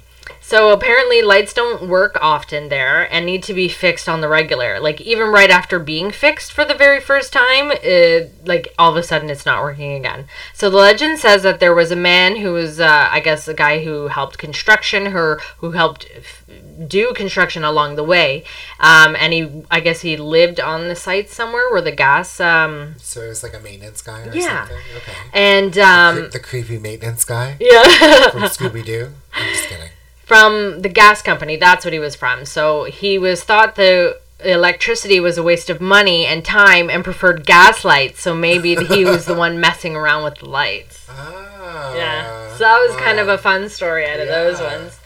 So 0.51 0.71
apparently 0.71 1.23
lights 1.23 1.53
don't 1.55 1.89
work 1.89 2.19
often 2.21 2.71
there 2.71 3.05
and 3.15 3.25
need 3.25 3.45
to 3.45 3.55
be 3.55 3.69
fixed 3.69 4.09
on 4.09 4.21
the 4.21 4.27
regular. 4.27 4.81
Like 4.81 5.01
even 5.01 5.29
right 5.29 5.49
after 5.49 5.79
being 5.79 6.11
fixed 6.11 6.53
for 6.53 6.65
the 6.65 6.75
very 6.75 6.99
first 6.99 7.33
time, 7.33 7.71
it, 7.71 8.33
like 8.45 8.75
all 8.77 8.91
of 8.91 8.97
a 8.97 9.05
sudden 9.05 9.31
it's 9.31 9.47
not 9.47 9.63
working 9.63 9.93
again. 9.93 10.25
So 10.53 10.69
the 10.69 10.77
legend 10.79 11.21
says 11.21 11.45
that 11.45 11.61
there 11.61 11.73
was 11.73 11.93
a 11.93 11.97
man 12.13 12.35
who 12.35 12.53
was, 12.53 12.81
uh, 12.81 13.07
I 13.13 13.21
guess, 13.21 13.47
a 13.47 13.55
guy 13.55 13.85
who 13.85 14.09
helped 14.09 14.39
construction, 14.39 15.07
her 15.13 15.39
who 15.59 15.71
helped 15.71 16.09
f- 16.17 16.43
do 16.89 17.13
construction 17.15 17.63
along 17.63 17.95
the 17.95 18.03
way, 18.03 18.43
um, 18.81 19.15
and 19.21 19.33
he, 19.33 19.65
I 19.71 19.79
guess, 19.79 20.01
he 20.01 20.17
lived 20.17 20.59
on 20.59 20.89
the 20.89 20.97
site 20.97 21.31
somewhere 21.31 21.71
where 21.71 21.81
the 21.81 21.93
gas, 21.93 22.41
um, 22.41 22.97
So 22.99 23.21
it 23.23 23.29
was 23.29 23.45
like 23.45 23.55
a 23.55 23.61
maintenance 23.61 24.03
guy 24.03 24.23
or 24.27 24.33
Yeah. 24.35 24.67
something. 24.67 24.85
Okay. 24.97 25.13
and 25.33 25.73
Cre- 25.75 25.81
um, 25.81 26.31
the 26.33 26.41
creepy 26.41 26.79
maintenance 26.81 27.25
guy 27.25 27.57
yeah. 27.61 28.31
from 28.31 28.43
Scooby 28.51 28.85
Doo. 28.85 29.13
I'm 29.33 29.47
just 29.55 29.69
kidding. 29.69 29.91
From 30.31 30.83
the 30.83 30.89
gas 30.89 31.23
company. 31.23 31.57
That's 31.57 31.85
what 31.85 31.93
he 31.93 31.99
was 31.99 32.15
from. 32.15 32.45
So 32.45 32.85
he 32.85 33.19
was 33.19 33.43
thought 33.43 33.75
the 33.75 34.17
electricity 34.45 35.19
was 35.19 35.37
a 35.37 35.43
waste 35.43 35.69
of 35.69 35.81
money 35.81 36.25
and 36.25 36.45
time 36.45 36.89
and 36.89 37.03
preferred 37.03 37.45
gas 37.45 37.85
lights. 37.85 38.21
So 38.21 38.33
maybe 38.33 38.77
he 38.77 39.05
was 39.05 39.25
the 39.27 39.35
one 39.35 39.59
messing 39.59 39.97
around 39.97 40.23
with 40.23 40.37
the 40.37 40.49
lights. 40.49 41.05
Ah. 41.11 41.97
Yeah. 41.97 42.53
So 42.53 42.59
that 42.59 42.79
was 42.79 42.97
kind 43.01 43.19
of 43.19 43.27
a 43.27 43.39
fun 43.39 43.69
story 43.71 44.09
out 44.09 44.21
of 44.21 44.29
those 44.29 44.61
ones. 44.61 45.01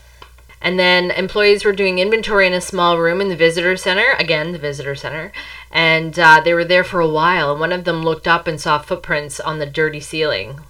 And 0.61 0.79
then 0.79 1.11
employees 1.11 1.65
were 1.65 1.73
doing 1.73 2.01
inventory 2.01 2.47
in 2.47 2.53
a 2.53 2.61
small 2.61 2.99
room 2.99 3.23
in 3.23 3.31
the 3.31 3.37
visitor 3.37 3.79
center. 3.79 4.15
Again, 4.19 4.53
the 4.53 4.59
visitor 4.59 4.95
center. 4.95 5.33
And 5.71 6.19
uh, 6.19 6.43
they 6.45 6.53
were 6.53 6.67
there 6.67 6.85
for 6.85 7.01
a 7.01 7.09
while. 7.09 7.51
And 7.51 7.61
one 7.61 7.73
of 7.73 7.85
them 7.85 8.03
looked 8.03 8.29
up 8.29 8.47
and 8.47 8.61
saw 8.61 8.79
footprints 8.79 9.41
on 9.41 9.59
the 9.59 9.65
dirty 9.65 10.01
ceiling. 10.01 10.61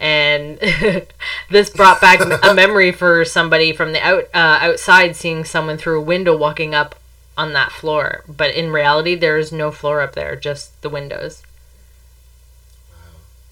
And 0.00 0.58
this 1.50 1.68
brought 1.68 2.00
back 2.00 2.20
a 2.42 2.54
memory 2.54 2.90
for 2.90 3.24
somebody 3.26 3.72
from 3.72 3.92
the 3.92 4.00
out 4.02 4.24
uh, 4.32 4.58
outside 4.62 5.14
seeing 5.14 5.44
someone 5.44 5.76
through 5.76 6.00
a 6.00 6.04
window 6.04 6.34
walking 6.34 6.74
up 6.74 6.94
on 7.36 7.52
that 7.52 7.70
floor. 7.70 8.24
But 8.26 8.54
in 8.54 8.70
reality, 8.70 9.14
there 9.14 9.36
is 9.36 9.52
no 9.52 9.70
floor 9.70 10.00
up 10.00 10.14
there, 10.14 10.36
just 10.36 10.80
the 10.80 10.88
windows. 10.88 11.42
Wow. 12.90 12.96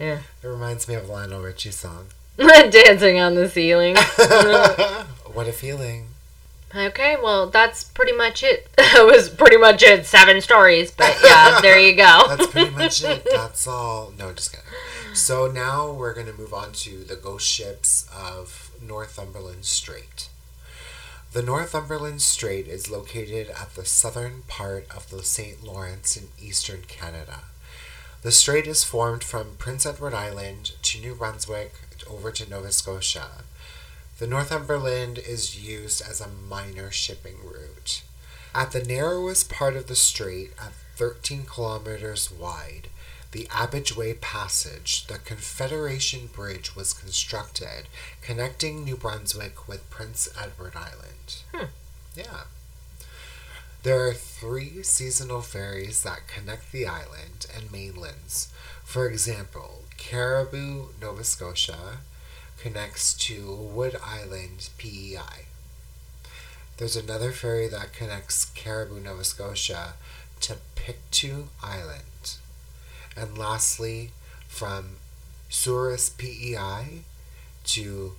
Yeah. 0.07 0.19
It 0.43 0.47
reminds 0.47 0.89
me 0.89 0.95
of 0.95 1.09
Lionel 1.09 1.43
Richie's 1.43 1.77
song. 1.77 2.07
Dancing 2.39 3.21
on 3.21 3.35
the 3.35 3.49
ceiling. 3.49 3.97
what 5.33 5.49
a 5.49 5.53
feeling. 5.53 6.07
Okay, 6.75 7.17
well, 7.23 7.49
that's 7.49 7.83
pretty 7.83 8.13
much 8.13 8.43
it. 8.43 8.69
That 8.77 9.07
was 9.11 9.29
pretty 9.29 9.57
much 9.57 9.83
it. 9.83 10.07
Seven 10.07 10.41
stories, 10.41 10.91
but 10.91 11.19
yeah, 11.25 11.61
there 11.61 11.79
you 11.79 11.95
go. 11.95 12.25
That's 12.29 12.47
pretty 12.47 12.71
much 12.71 13.03
it. 13.03 13.27
That's 13.31 13.67
all. 13.67 14.13
No, 14.19 14.33
just 14.33 14.53
kidding. 14.53 14.67
So 15.15 15.51
now 15.51 15.91
we're 15.91 16.15
going 16.15 16.27
to 16.27 16.39
move 16.39 16.53
on 16.53 16.73
to 16.73 17.03
the 17.03 17.17
ghost 17.17 17.47
ships 17.47 18.09
of 18.15 18.71
Northumberland 18.81 19.65
Strait. 19.65 20.29
The 21.33 21.43
Northumberland 21.43 22.23
Strait 22.23 22.67
is 22.67 22.91
located 22.91 23.51
at 23.51 23.75
the 23.75 23.85
southern 23.85 24.43
part 24.49 24.87
of 24.95 25.11
the 25.11 25.23
St. 25.23 25.63
Lawrence 25.63 26.17
in 26.17 26.29
eastern 26.41 26.83
Canada. 26.89 27.41
The 28.23 28.33
strait 28.33 28.67
is 28.67 28.85
formed 28.85 29.23
from 29.23 29.57
Prince 29.59 29.87
Edward 29.87 30.15
Island 30.15 30.73
to 30.83 31.01
New 31.01 31.15
Brunswick 31.15 31.73
over 32.09 32.31
to 32.33 32.49
Nova 32.49 32.73
Scotia. 32.73 33.45
The 34.19 34.27
Northumberland 34.27 35.19
is 35.19 35.65
used 35.65 36.03
as 36.03 36.21
a 36.21 36.29
minor 36.29 36.91
shipping 36.91 37.37
route. 37.45 38.03
At 38.55 38.73
the 38.73 38.83
narrowest 38.83 39.49
part 39.49 39.77
of 39.77 39.87
the 39.87 39.95
strait, 39.95 40.51
at 40.61 40.73
13 40.97 41.45
kilometers 41.45 42.31
wide, 42.31 42.89
the 43.33 43.45
Abegweit 43.47 44.21
Passage, 44.21 45.07
the 45.07 45.19
Confederation 45.19 46.29
Bridge, 46.29 46.75
was 46.75 46.93
constructed, 46.93 47.87
connecting 48.23 48.85
New 48.85 48.97
Brunswick 48.97 49.69
with 49.69 49.89
Prince 49.91 50.29
Edward 50.41 50.75
Island. 50.75 51.43
Hmm. 51.55 51.67
Yeah. 52.17 52.45
There 53.83 54.07
are 54.09 54.15
three 54.15 54.83
seasonal 54.83 55.43
ferries 55.43 56.03
that 56.03 56.27
connect 56.27 56.73
the 56.73 56.87
island 56.87 57.47
and 57.55 57.71
mainlands. 57.71 58.49
For 58.83 59.09
example, 59.09 59.85
Caribou, 59.97 60.89
Nova 61.01 61.23
Scotia, 61.23 61.99
connects 62.59 63.15
to 63.15 63.55
Wood 63.55 63.97
Island, 64.05 64.71
PEI. 64.79 65.47
There's 66.79 66.97
another 66.97 67.33
ferry 67.33 67.69
that 67.69 67.93
connects 67.93 68.47
Caribou, 68.47 69.01
Nova 69.01 69.25
Scotia 69.25 69.95
to 70.41 70.57
Pictou 70.75 71.49
Island. 71.63 72.03
And 73.19 73.37
lastly, 73.37 74.11
from 74.47 74.97
Souris, 75.49 76.09
PEI 76.11 77.03
to 77.65 78.13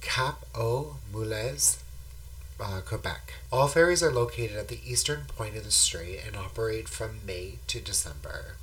Cap 0.00 0.44
aux 0.54 0.96
Meules, 1.12 1.78
uh, 2.60 2.80
Quebec. 2.84 3.34
All 3.50 3.68
ferries 3.68 4.02
are 4.02 4.12
located 4.12 4.56
at 4.56 4.68
the 4.68 4.78
eastern 4.84 5.22
point 5.28 5.56
of 5.56 5.64
the 5.64 5.70
strait 5.70 6.20
and 6.26 6.36
operate 6.36 6.88
from 6.88 7.20
May 7.26 7.58
to 7.68 7.80
December. 7.80 8.56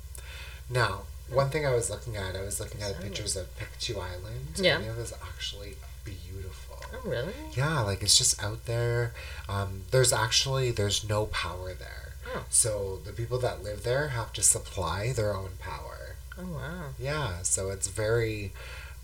Now, 0.70 1.02
one 1.28 1.50
thing 1.50 1.66
I 1.66 1.74
was 1.74 1.90
looking 1.90 2.16
at, 2.16 2.36
I 2.36 2.42
was 2.42 2.60
looking 2.60 2.82
at 2.82 3.00
pictures 3.00 3.36
of 3.36 3.54
Pictou 3.56 3.98
Island, 3.98 4.52
Yeah. 4.56 4.76
and 4.78 4.86
it 4.86 4.96
was 4.96 5.12
actually 5.12 5.76
beautiful. 6.04 6.78
Oh, 6.94 7.00
really? 7.08 7.34
Yeah, 7.56 7.80
like 7.80 8.02
it's 8.02 8.16
just 8.18 8.42
out 8.42 8.66
there. 8.66 9.12
Um, 9.48 9.82
there's 9.90 10.12
actually 10.12 10.70
there's 10.70 11.06
no 11.08 11.26
power 11.26 11.72
there, 11.74 12.11
So 12.50 13.00
the 13.04 13.12
people 13.12 13.38
that 13.38 13.62
live 13.62 13.82
there 13.82 14.08
have 14.08 14.32
to 14.34 14.42
supply 14.42 15.12
their 15.12 15.34
own 15.34 15.50
power. 15.58 16.16
Oh, 16.38 16.46
wow. 16.54 16.84
Yeah, 16.98 17.42
so 17.42 17.70
it's 17.70 17.88
very 17.88 18.52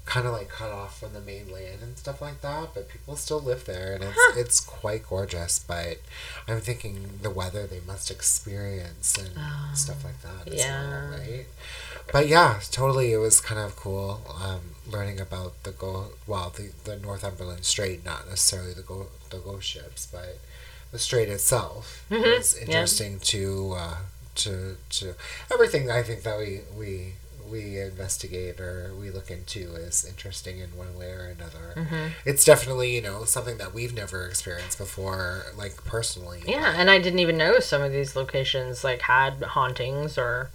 kind 0.07 0.27
of 0.27 0.33
like 0.33 0.49
cut 0.49 0.71
off 0.73 0.99
from 1.01 1.13
the 1.13 1.21
mainland 1.21 1.83
and 1.83 1.99
stuff 1.99 2.23
like 2.23 2.41
that, 2.41 2.71
but 2.73 2.89
people 2.89 3.15
still 3.15 3.41
live 3.41 3.67
there 3.67 3.93
and 3.93 4.03
it's 4.05 4.17
Huh. 4.17 4.35
it's 4.39 4.59
quite 4.61 5.07
gorgeous. 5.07 5.59
But 5.59 5.99
I'm 6.49 6.63
thinking 6.63 7.19
the 7.21 7.29
weather 7.29 7.67
they 7.67 7.81
must 7.87 8.11
experience 8.11 9.19
and 9.19 9.29
Oh, 9.37 9.71
stuff 9.75 10.03
like 10.05 10.23
that 10.23 10.51
as 10.51 10.61
yeah. 10.61 10.89
well, 11.11 11.19
right? 11.19 11.47
But 12.11 12.27
yeah, 12.27 12.59
totally, 12.71 13.13
it 13.13 13.19
was 13.19 13.43
kind 13.43 13.61
of 13.61 13.77
cool 13.77 14.23
um, 14.43 14.61
learning 14.91 15.21
about 15.21 15.63
the 15.65 15.73
go 15.73 16.07
well 16.27 16.49
the 16.57 16.71
the 16.85 16.97
Northumberland 16.97 17.67
Strait, 17.67 18.03
not 18.03 18.27
necessarily 18.27 18.73
the 18.73 18.81
go 18.83 19.09
the 19.29 19.37
ghost 19.39 19.69
ships, 19.69 20.09
but 20.11 20.39
the 20.93 20.99
strait 20.99 21.29
itself 21.29 22.05
Mhm, 22.11 22.23
was 22.37 22.55
yeah. 22.59 22.65
interesting 22.67 23.21
to 23.21 23.75
uh, 23.77 23.97
to 24.37 24.77
to 24.91 25.15
everything 25.53 25.91
I 25.91 26.03
think 26.03 26.23
that 26.23 26.39
we 26.39 26.61
we 26.77 27.15
we 27.51 27.79
investigate 27.81 28.61
or 28.61 28.93
we 29.01 29.09
look 29.11 29.31
into 29.31 29.75
is 29.75 30.05
interesting 30.05 30.59
in 30.59 30.77
one 30.77 30.97
way 30.99 31.11
or 31.13 31.25
another. 31.35 31.73
hmm 31.83 32.09
It's 32.27 32.45
definitely 32.45 32.95
you 32.95 33.01
know 33.03 33.25
something 33.25 33.57
that 33.59 33.73
we've 33.73 33.95
never 33.95 34.27
experienced 34.27 34.77
before, 34.79 35.45
like 35.57 35.83
personally. 35.85 36.43
Yeah, 36.47 36.75
and 36.77 36.91
I 36.91 36.99
didn't 36.99 37.21
even 37.21 37.39
know 37.39 37.59
some 37.61 37.81
of 37.83 37.91
these 37.93 38.15
locations 38.15 38.85
like 38.85 39.03
had 39.03 39.43
hauntings 39.43 40.19
or 40.19 40.51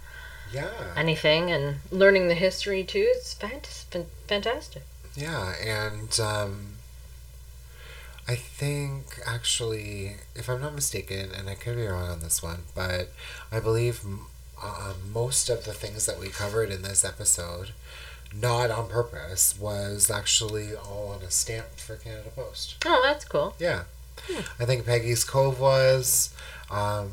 yeah, 0.52 0.70
anything, 0.96 1.50
and 1.50 1.76
learning 1.90 2.28
the 2.28 2.34
history 2.34 2.84
too. 2.84 3.08
is 3.16 3.34
fant- 3.38 4.06
fantastic. 4.28 4.82
yeah, 5.16 5.54
and 5.60 6.20
um, 6.20 6.73
I 8.26 8.36
think 8.36 9.20
actually, 9.26 10.16
if 10.34 10.48
I'm 10.48 10.60
not 10.60 10.74
mistaken, 10.74 11.30
and 11.36 11.48
I 11.48 11.54
could 11.54 11.76
be 11.76 11.86
wrong 11.86 12.08
on 12.08 12.20
this 12.20 12.42
one, 12.42 12.62
but 12.74 13.10
I 13.52 13.60
believe 13.60 14.00
uh, 14.62 14.94
most 15.12 15.50
of 15.50 15.64
the 15.64 15.74
things 15.74 16.06
that 16.06 16.18
we 16.18 16.28
covered 16.28 16.70
in 16.70 16.82
this 16.82 17.04
episode, 17.04 17.70
not 18.34 18.70
on 18.70 18.88
purpose, 18.88 19.58
was 19.58 20.10
actually 20.10 20.74
all 20.74 21.14
on 21.16 21.22
a 21.22 21.30
stamp 21.30 21.76
for 21.76 21.96
Canada 21.96 22.30
Post. 22.34 22.76
Oh, 22.86 23.02
that's 23.04 23.24
cool. 23.24 23.54
Yeah. 23.58 23.84
I 24.58 24.64
think 24.64 24.86
Peggy's 24.86 25.24
Cove 25.24 25.60
was. 25.60 26.32
Um, 26.70 27.12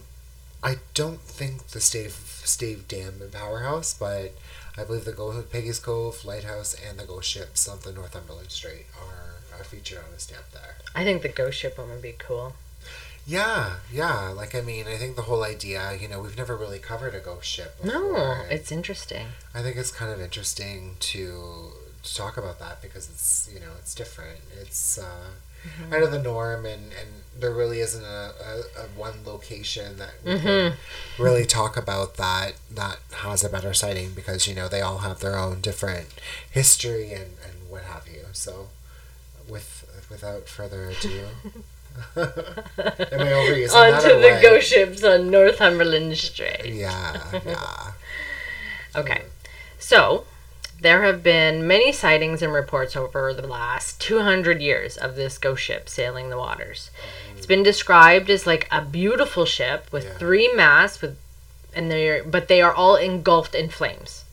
I 0.64 0.78
don't 0.94 1.20
think 1.20 1.68
the 1.68 1.82
Stave, 1.82 2.14
Stave 2.44 2.88
Dam 2.88 3.16
and 3.22 3.32
Powerhouse, 3.32 3.94
but 3.94 4.34
I 4.78 4.84
believe 4.84 5.06
the 5.06 5.12
Go, 5.12 5.42
Peggy's 5.42 5.80
Cove, 5.80 6.24
Lighthouse, 6.24 6.76
and 6.88 6.98
the 6.98 7.06
ghost 7.06 7.30
ships 7.30 7.68
of 7.68 7.84
the 7.84 7.92
Northumberland 7.92 8.52
Strait 8.52 8.86
are, 8.98 9.21
are 9.62 9.64
featured 9.64 10.00
on 10.00 10.14
a 10.16 10.20
stamp 10.20 10.46
there. 10.54 10.76
I 10.96 11.04
think 11.04 11.22
the 11.22 11.30
ghost 11.30 11.58
ship 11.60 11.78
one 11.78 11.90
would 11.90 12.02
be 12.02 12.16
cool. 12.18 12.54
Yeah, 13.28 13.76
yeah. 13.94 14.30
Like, 14.30 14.56
I 14.56 14.62
mean, 14.62 14.88
I 14.88 14.98
think 14.98 15.16
the 15.16 15.22
whole 15.24 15.44
idea, 15.44 15.94
you 16.02 16.08
know, 16.08 16.20
we've 16.22 16.38
never 16.38 16.56
really 16.58 16.80
covered 16.80 17.14
a 17.14 17.20
ghost 17.20 17.48
ship 17.48 17.78
before. 17.82 18.02
No, 18.14 18.42
it's 18.50 18.72
interesting. 18.72 19.28
I 19.54 19.62
think 19.62 19.78
it's 19.78 19.92
kind 19.92 20.12
of 20.12 20.20
interesting 20.22 20.96
to 21.12 21.72
to 22.04 22.16
talk 22.16 22.36
about 22.36 22.58
that 22.60 22.82
because 22.82 23.08
it's 23.12 23.48
you 23.54 23.60
know 23.60 23.74
it's 23.78 23.94
different. 23.96 24.40
It's 24.60 24.98
uh, 24.98 25.32
Mm-hmm. 25.62 25.94
out 25.94 26.02
of 26.02 26.12
the 26.12 26.18
norm, 26.18 26.66
and 26.66 26.86
and 27.00 27.10
there 27.40 27.52
really 27.54 27.82
isn't 27.82 28.04
a, 28.04 28.32
a, 28.44 28.82
a 28.82 28.86
one 28.98 29.18
location 29.24 30.00
that 30.00 30.14
we 30.26 30.32
Mm-hmm. 30.32 30.48
can 30.48 30.74
really 31.20 31.46
talk 31.46 31.78
about 31.78 32.16
that 32.18 32.54
that 32.72 32.98
has 33.18 33.44
a 33.44 33.50
better 33.50 33.72
sighting 33.72 34.14
because 34.16 34.48
you 34.48 34.56
know 34.56 34.68
they 34.68 34.82
all 34.82 34.98
have 35.10 35.20
their 35.20 35.38
own 35.38 35.62
different 35.62 36.08
history 36.50 37.14
and 37.14 37.38
and 37.46 37.70
what 37.70 37.84
have 37.84 38.08
you. 38.12 38.24
So, 38.34 38.70
with 39.50 40.06
without 40.10 40.48
further 40.48 40.90
ado. 40.90 41.26
Am 42.16 42.24
I 43.20 43.32
overusing 43.32 43.74
On 43.76 44.02
to 44.02 44.08
the 44.16 44.40
ghost 44.42 44.68
ships 44.70 45.04
on 45.04 45.30
Northumberland 45.30 46.18
Strait. 46.18 46.66
Yeah, 46.66 47.22
yeah. 47.46 47.92
Okay. 48.96 49.22
So, 49.80 50.26
there 50.82 51.04
have 51.04 51.24
been 51.24 51.66
many 51.66 51.92
sightings 51.94 52.42
and 52.42 52.52
reports 52.52 52.96
over 52.98 53.34
the 53.34 53.48
last 53.48 54.02
200 54.02 54.62
years 54.62 54.98
of 54.98 55.16
this 55.16 55.38
ghost 55.38 55.64
ship 55.64 55.88
sailing 55.88 56.30
the 56.30 56.38
waters. 56.38 56.92
It's 57.38 57.46
been 57.46 57.64
described 57.64 58.30
as 58.30 58.46
like 58.46 58.68
a 58.72 58.82
beautiful 58.82 59.46
ship 59.46 59.88
with 59.92 60.04
Yeah. 60.06 60.18
three 60.18 60.54
masts 60.54 61.02
with 61.02 61.18
and 61.74 61.90
they're 61.90 62.22
but 62.24 62.50
they 62.50 62.62
are 62.62 62.74
all 62.74 62.98
engulfed 62.98 63.56
in 63.56 63.70
flames. 63.70 64.26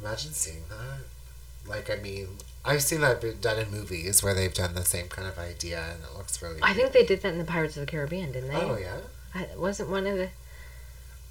Imagine 0.00 0.32
seeing 0.32 0.64
that. 0.68 1.68
Like, 1.68 1.90
I 1.90 1.96
mean, 1.96 2.28
I've 2.64 2.82
seen 2.82 3.00
that 3.00 3.40
done 3.40 3.58
in 3.58 3.70
movies 3.70 4.22
where 4.22 4.34
they've 4.34 4.52
done 4.52 4.74
the 4.74 4.84
same 4.84 5.08
kind 5.08 5.26
of 5.26 5.38
idea, 5.38 5.82
and 5.92 6.02
it 6.02 6.16
looks 6.16 6.42
really. 6.42 6.60
I 6.62 6.74
think 6.74 6.92
they 6.92 7.04
did 7.04 7.22
that 7.22 7.32
in 7.32 7.38
the 7.38 7.44
Pirates 7.44 7.76
of 7.76 7.86
the 7.86 7.90
Caribbean, 7.90 8.32
didn't 8.32 8.50
they? 8.50 8.56
Oh 8.56 8.76
yeah. 8.76 8.96
I, 9.34 9.46
wasn't 9.56 9.90
one 9.90 10.06
of 10.06 10.16
the 10.16 10.28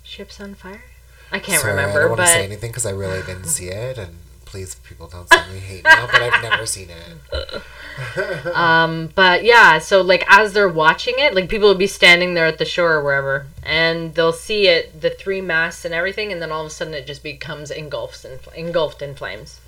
ships 0.04 0.40
on 0.40 0.56
fire? 0.56 0.84
I 1.32 1.40
can't 1.40 1.60
Sorry, 1.60 1.74
remember, 1.74 2.00
I 2.00 2.02
don't 2.02 2.10
want 2.12 2.20
but 2.20 2.26
to 2.26 2.32
say 2.32 2.46
anything 2.46 2.72
because 2.72 2.86
I 2.86 2.92
really 2.92 3.22
didn't 3.22 3.46
see 3.46 3.68
it, 3.68 3.98
and 3.98 4.16
please, 4.46 4.76
people 4.76 5.08
don't 5.08 5.28
send 5.28 5.52
me 5.54 5.60
hate 5.60 5.84
now. 5.84 6.08
But 6.08 6.22
I've 6.22 6.42
never 6.42 6.66
seen 6.66 6.90
it. 6.90 7.62
Um, 8.54 9.10
but 9.16 9.44
yeah, 9.44 9.80
so 9.80 10.02
like 10.02 10.24
as 10.28 10.54
they're 10.54 10.70
watching 10.70 11.16
it, 11.18 11.34
like 11.34 11.50
people 11.50 11.68
will 11.68 11.76
be 11.76 11.88
standing 11.88 12.34
there 12.34 12.46
at 12.46 12.58
the 12.60 12.66
shore 12.66 12.94
or 12.94 13.04
wherever, 13.04 13.48
and 13.64 14.14
they'll 14.16 14.34
see 14.34 14.68
it, 14.68 15.02
the 15.02 15.10
three 15.10 15.42
masts 15.42 15.84
and 15.86 15.94
everything, 15.94 16.32
and 16.32 16.42
then 16.42 16.52
all 16.52 16.62
of 16.62 16.68
a 16.68 16.70
sudden 16.70 16.94
it 16.94 17.08
just 17.08 17.24
becomes 17.24 17.72
engulfed 17.72 18.24
in 18.24 18.40
engulfed 18.56 19.02
in 19.02 19.16
flames. 19.16 19.60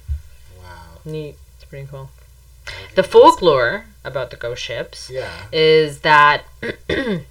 Wow. 0.62 1.00
Neat. 1.06 1.36
Pretty 1.70 1.88
cool. 1.90 2.10
The 2.96 3.04
folklore 3.04 3.86
about 4.04 4.30
the 4.32 4.38
ghost 4.38 4.62
ships 4.64 5.10
Yeah. 5.10 5.30
is 5.52 6.00
that 6.00 6.44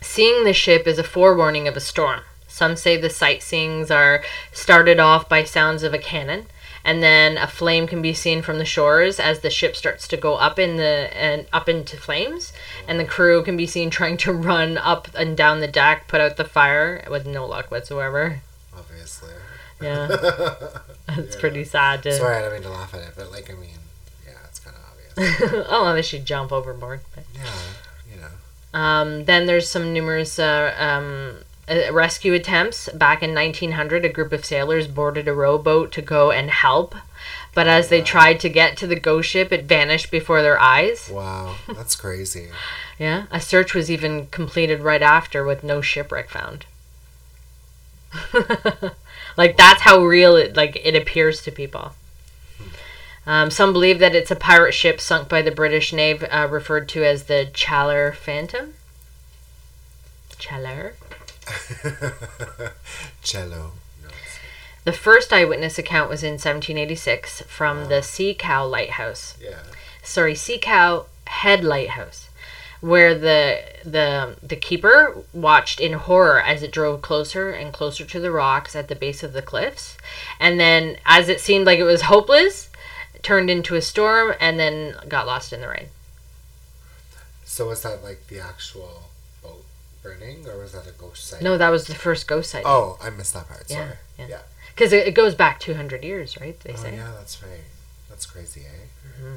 seeing 0.00 0.44
the 0.44 0.52
ship 0.52 0.86
is 0.86 0.98
a 0.98 1.04
forewarning 1.04 1.66
of 1.68 1.76
a 1.76 1.80
storm. 1.80 2.20
Some 2.46 2.76
say 2.76 2.96
the 2.96 3.08
sightseeings 3.08 3.90
are 3.90 4.22
started 4.52 4.98
off 4.98 5.28
by 5.28 5.44
sounds 5.44 5.82
of 5.82 5.94
a 5.94 5.98
cannon, 5.98 6.46
and 6.84 7.02
then 7.02 7.36
a 7.36 7.46
flame 7.46 7.86
can 7.86 8.00
be 8.02 8.14
seen 8.14 8.42
from 8.42 8.58
the 8.58 8.64
shores 8.64 9.20
as 9.20 9.40
the 9.40 9.50
ship 9.50 9.76
starts 9.76 10.08
to 10.08 10.16
go 10.16 10.34
up 10.36 10.58
in 10.58 10.76
the 10.76 11.10
and 11.14 11.46
up 11.52 11.68
into 11.68 11.96
flames, 11.96 12.52
and 12.86 12.98
the 12.98 13.04
crew 13.04 13.42
can 13.42 13.56
be 13.56 13.66
seen 13.66 13.90
trying 13.98 14.16
to 14.18 14.32
run 14.32 14.76
up 14.78 15.08
and 15.14 15.36
down 15.36 15.60
the 15.60 15.68
deck, 15.68 16.08
put 16.08 16.20
out 16.20 16.36
the 16.36 16.44
fire 16.44 17.04
with 17.10 17.26
no 17.26 17.46
luck 17.46 17.70
whatsoever. 17.70 18.40
Obviously. 18.76 19.30
Yeah, 19.80 20.08
it's 21.18 21.34
Yeah. 21.36 21.40
pretty 21.40 21.64
sad 21.64 22.02
to. 22.04 22.12
Sorry, 22.12 22.36
I 22.36 22.40
don't 22.42 22.52
mean 22.52 22.62
to 22.62 22.70
laugh 22.70 22.94
at 22.94 23.00
it, 23.00 23.12
but 23.16 23.30
like, 23.32 23.50
I 23.50 23.54
mean, 23.54 23.70
yeah, 24.26 24.32
it's 24.44 24.58
kind 24.58 24.76
of 24.76 24.82
obvious. 24.92 25.66
oh, 25.70 25.86
unless 25.86 26.12
you 26.12 26.18
jump 26.18 26.52
overboard. 26.52 27.00
But. 27.14 27.24
yeah, 27.34 27.50
you 28.14 28.20
know. 28.20 28.78
Um, 28.78 29.24
then 29.24 29.46
there's 29.46 29.68
some 29.68 29.92
numerous 29.92 30.38
uh, 30.38 30.74
um, 30.78 31.38
uh, 31.68 31.92
rescue 31.92 32.34
attempts. 32.34 32.88
Back 32.90 33.22
in 33.22 33.34
1900, 33.34 34.04
a 34.04 34.08
group 34.08 34.32
of 34.32 34.44
sailors 34.44 34.86
boarded 34.86 35.26
a 35.28 35.32
rowboat 35.32 35.92
to 35.92 36.02
go 36.02 36.30
and 36.30 36.50
help. 36.50 36.94
But 37.54 37.66
as 37.66 37.88
they 37.88 38.00
Wow. 38.00 38.04
tried 38.06 38.40
to 38.40 38.48
get 38.48 38.76
to 38.76 38.86
the 38.86 39.00
ghost 39.00 39.30
ship, 39.30 39.50
it 39.50 39.64
vanished 39.64 40.10
before 40.12 40.42
their 40.42 40.60
eyes. 40.60 41.08
Wow, 41.10 41.56
that's 41.74 41.96
crazy. 41.96 42.48
Yeah, 43.00 43.26
a 43.30 43.40
search 43.40 43.74
was 43.74 43.92
even 43.92 44.26
completed 44.26 44.80
right 44.80 45.02
after 45.02 45.44
with 45.44 45.62
no 45.62 45.80
shipwreck 45.80 46.28
found. 46.30 46.66
Like 49.38 49.56
that's 49.56 49.80
how 49.82 50.04
real 50.04 50.36
it 50.36 50.54
like 50.54 50.76
it 50.84 50.94
appears 50.94 51.40
to 51.42 51.50
people. 51.50 51.92
Um, 53.26 53.50
some 53.50 53.72
believe 53.74 53.98
that 53.98 54.14
it's 54.14 54.30
a 54.30 54.36
pirate 54.36 54.72
ship 54.72 55.00
sunk 55.00 55.28
by 55.28 55.42
the 55.42 55.50
British 55.50 55.92
Navy, 55.92 56.26
uh, 56.26 56.46
referred 56.48 56.88
to 56.90 57.04
as 57.04 57.24
the 57.24 57.48
Chaleur 57.52 58.12
Phantom. 58.12 58.74
Chaleur. 60.38 60.94
Cello. 63.22 63.72
No, 64.02 64.08
The 64.84 64.92
first 64.92 65.32
eyewitness 65.32 65.78
account 65.78 66.08
was 66.08 66.22
in 66.22 66.32
1786 66.34 67.42
from 67.42 67.88
the 67.88 68.02
Sea 68.02 68.34
Cow 68.34 68.66
Lighthouse. 68.66 69.36
yeah. 69.42 69.58
sorry, 70.02 70.34
Sea 70.34 70.58
Cow 70.58 71.06
Head 71.26 71.62
Lighthouse, 71.64 72.27
where 72.80 73.14
the 73.18 73.60
the 73.84 74.36
the 74.42 74.56
keeper 74.56 75.16
watched 75.32 75.80
in 75.80 75.94
horror 75.94 76.40
as 76.42 76.62
it 76.62 76.70
drove 76.70 77.02
closer 77.02 77.50
and 77.50 77.72
closer 77.72 78.04
to 78.04 78.20
the 78.20 78.30
rocks 78.30 78.76
at 78.76 78.88
the 78.88 78.94
base 78.94 79.22
of 79.22 79.32
the 79.32 79.42
cliffs, 79.42 79.96
and 80.38 80.58
then 80.60 80.96
as 81.06 81.28
it 81.28 81.40
seemed 81.40 81.66
like 81.66 81.78
it 81.78 81.84
was 81.84 82.02
hopeless, 82.02 82.70
it 83.14 83.22
turned 83.22 83.50
into 83.50 83.74
a 83.74 83.82
storm 83.82 84.32
and 84.40 84.58
then 84.58 84.94
got 85.08 85.26
lost 85.26 85.52
in 85.52 85.60
the 85.60 85.68
rain. 85.68 85.88
So 87.44 87.66
was 87.68 87.82
that 87.82 88.04
like 88.04 88.26
the 88.28 88.38
actual 88.40 89.04
boat 89.42 89.64
burning, 90.02 90.46
or 90.46 90.58
was 90.58 90.72
that 90.72 90.86
a 90.86 90.92
ghost 90.92 91.26
sighting? 91.26 91.44
No, 91.44 91.58
that 91.58 91.70
was 91.70 91.86
the 91.86 91.94
first 91.94 92.28
ghost 92.28 92.50
sighting. 92.50 92.66
Oh, 92.68 92.98
I 93.02 93.10
missed 93.10 93.34
that 93.34 93.48
part. 93.48 93.64
Yeah, 93.68 93.76
Sorry. 93.76 93.96
yeah. 94.18 94.26
Yeah. 94.28 94.38
Because 94.74 94.92
it, 94.92 95.08
it 95.08 95.12
goes 95.14 95.34
back 95.34 95.58
200 95.58 96.04
years, 96.04 96.38
right? 96.40 96.58
They 96.60 96.74
Oh 96.74 96.76
say. 96.76 96.94
yeah, 96.94 97.10
that's 97.18 97.42
right. 97.42 97.64
That's 98.08 98.26
crazy, 98.26 98.60
eh? 98.60 98.86
Mm-hmm. 99.08 99.34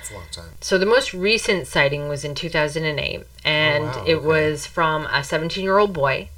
That's 0.00 0.10
a 0.10 0.14
long 0.14 0.26
time. 0.32 0.50
So 0.62 0.78
the 0.78 0.86
most 0.86 1.12
recent 1.12 1.66
sighting 1.66 2.08
was 2.08 2.24
in 2.24 2.34
2008, 2.34 3.24
and 3.44 3.84
Oh, 3.84 3.86
wow, 3.86 4.04
it 4.06 4.14
okay. 4.14 4.26
was 4.26 4.66
from 4.66 5.04
a 5.06 5.22
17 5.22 5.62
year 5.62 5.78
old 5.78 5.92
boy. 5.92 6.30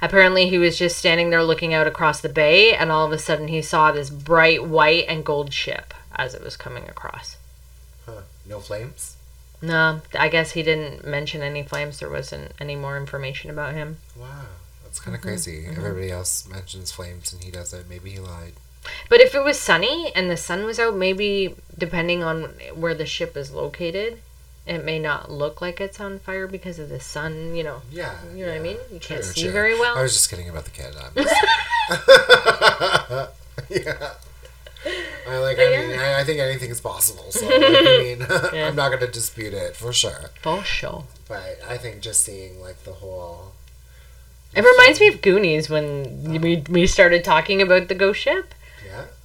Apparently, 0.00 0.48
he 0.48 0.58
was 0.58 0.78
just 0.78 0.96
standing 0.96 1.30
there 1.30 1.42
looking 1.42 1.74
out 1.74 1.88
across 1.88 2.20
the 2.20 2.28
bay, 2.28 2.72
and 2.74 2.92
all 2.92 3.04
of 3.04 3.10
a 3.12 3.18
sudden, 3.18 3.48
he 3.48 3.60
saw 3.60 3.90
this 3.90 4.10
bright 4.10 4.64
white 4.64 5.04
and 5.08 5.24
gold 5.24 5.52
ship 5.52 5.92
as 6.14 6.34
it 6.34 6.42
was 6.42 6.56
coming 6.56 6.84
across. 6.88 7.36
Huh? 8.06 8.22
No 8.46 8.60
flames? 8.60 9.16
No, 9.60 10.00
I 10.16 10.28
guess 10.28 10.52
he 10.52 10.62
didn't 10.62 11.04
mention 11.04 11.42
any 11.42 11.64
flames. 11.64 11.98
There 11.98 12.08
wasn't 12.08 12.52
any 12.60 12.76
more 12.76 12.96
information 12.96 13.50
about 13.50 13.74
him. 13.74 13.96
Wow, 14.16 14.28
that's 14.84 15.00
kind 15.00 15.16
of 15.16 15.20
Mm-hmm. 15.20 15.28
crazy. 15.30 15.66
Everybody 15.66 16.12
else 16.12 16.46
mentions 16.48 16.92
flames 16.92 17.32
and 17.32 17.42
he 17.42 17.50
doesn't. 17.50 17.88
Maybe 17.88 18.10
he 18.10 18.20
lied. 18.20 18.52
But 19.08 19.20
if 19.20 19.34
it 19.34 19.42
was 19.44 19.58
sunny 19.58 20.12
and 20.14 20.30
the 20.30 20.36
sun 20.36 20.64
was 20.64 20.78
out, 20.78 20.96
maybe 20.96 21.54
depending 21.76 22.22
on 22.22 22.42
where 22.74 22.94
the 22.94 23.06
ship 23.06 23.36
is 23.36 23.52
located, 23.52 24.20
it 24.66 24.84
may 24.84 24.98
not 24.98 25.30
look 25.30 25.60
like 25.60 25.80
it's 25.80 26.00
on 26.00 26.18
fire 26.18 26.46
because 26.46 26.78
of 26.78 26.88
the 26.88 27.00
sun. 27.00 27.54
You 27.54 27.64
know, 27.64 27.82
Yeah. 27.90 28.14
You 28.34 28.46
know 28.46 28.52
what 28.52 28.60
I 28.60 28.62
mean? 28.62 28.78
You 28.92 29.00
can't 29.00 29.24
see 29.24 29.42
true. 29.42 29.52
very 29.52 29.78
well. 29.78 29.96
I 29.96 30.02
was 30.02 30.14
just 30.14 30.30
kidding 30.30 30.48
about 30.48 30.64
the. 30.64 30.70
I'm 30.84 31.16
yeah. 33.68 34.12
I 35.28 35.38
like. 35.38 35.58
I 35.58 35.68
mean, 35.76 35.90
yeah. 35.90 36.14
I, 36.16 36.20
I 36.20 36.24
think 36.24 36.40
anything 36.40 36.70
is 36.70 36.80
possible. 36.80 37.30
So 37.30 37.46
like, 37.46 37.56
I 37.60 37.68
mean, 38.02 38.26
Yeah. 38.54 38.68
I'm 38.68 38.76
not 38.76 38.88
going 38.88 39.00
to 39.00 39.06
dispute 39.10 39.54
it 39.54 39.76
for 39.76 39.92
sure. 39.92 40.30
for 40.42 40.62
sure. 40.64 41.04
But 41.28 41.58
I 41.68 41.76
think 41.76 42.00
just 42.00 42.24
seeing 42.24 42.60
like 42.60 42.82
the 42.84 42.92
whole. 42.92 43.52
It 44.54 44.64
reminds 44.64 44.98
me 44.98 45.08
of 45.08 45.20
Goonies 45.20 45.68
when 45.68 46.40
we, 46.40 46.64
we 46.70 46.86
started 46.86 47.22
talking 47.22 47.60
about 47.60 47.88
the 47.88 47.94
ghost 47.94 48.20
ship. 48.20 48.54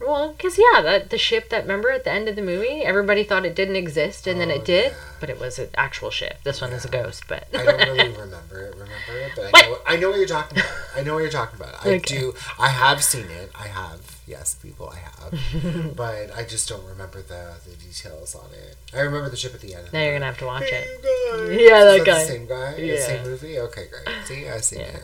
Yeah. 0.03 0.09
Well, 0.11 0.33
because, 0.33 0.57
yeah, 0.57 0.81
that 0.81 1.09
the 1.09 1.17
ship 1.17 1.49
that, 1.49 1.63
remember 1.63 1.91
at 1.91 2.03
the 2.03 2.11
end 2.11 2.27
of 2.27 2.35
the 2.35 2.41
movie, 2.41 2.81
everybody 2.83 3.23
thought 3.23 3.45
it 3.45 3.55
didn't 3.55 3.75
exist, 3.77 4.27
and 4.27 4.39
then 4.39 4.51
Oh, 4.51 4.55
it 4.55 4.65
did, 4.65 4.91
yeah. 4.91 4.97
but 5.19 5.29
it 5.29 5.39
was 5.39 5.57
an 5.59 5.69
actual 5.75 6.09
ship. 6.11 6.37
This 6.43 6.61
one 6.61 6.71
is 6.73 6.85
a 6.85 6.89
ghost, 6.89 7.23
but. 7.27 7.47
I 7.57 7.63
don't 7.65 7.77
really 7.79 8.09
remember 8.17 8.61
it. 8.67 8.73
Remember 8.75 9.17
it, 9.17 9.31
but 9.35 9.49
I 9.53 9.61
know, 9.61 9.77
I 9.87 9.95
know 9.97 10.09
what 10.09 10.17
you're 10.17 10.27
talking 10.27 10.59
about. 10.59 10.71
I 10.95 11.01
know 11.03 11.13
what 11.15 11.19
you're 11.21 11.31
talking 11.31 11.59
about. 11.59 11.75
I 11.85 11.89
Okay. 11.95 11.99
do. 11.99 12.33
I 12.59 12.69
have 12.69 13.03
seen 13.03 13.25
it. 13.29 13.51
I 13.55 13.67
have. 13.67 13.99
Yes, 14.27 14.55
people, 14.55 14.89
I 14.89 14.99
have. 14.99 15.95
but 15.97 16.33
I 16.35 16.43
just 16.43 16.69
don't 16.69 16.85
remember 16.85 17.21
the 17.21 17.55
the 17.69 17.75
details 17.75 18.35
on 18.35 18.49
it. 18.53 18.77
I 18.95 19.01
remember 19.01 19.29
the 19.29 19.35
ship 19.37 19.53
at 19.53 19.59
the 19.61 19.75
end. 19.75 19.87
now 19.91 19.99
you're 20.01 20.11
going 20.11 20.21
to 20.21 20.27
have 20.27 20.37
to 20.39 20.45
watch 20.45 20.63
Hey, 20.63 20.77
it. 20.85 21.01
guys. 21.03 21.59
Yeah, 21.61 21.83
that 21.83 21.99
Is 21.99 22.05
guy. 22.05 22.19
The 22.19 22.25
same 22.31 22.45
guy. 22.47 22.73
The 22.75 22.97
same 22.97 23.23
movie. 23.23 23.59
Okay, 23.59 23.87
great. 23.89 24.25
See, 24.25 24.47
I 24.47 24.57
seen 24.59 24.79
Yeah. 24.79 24.99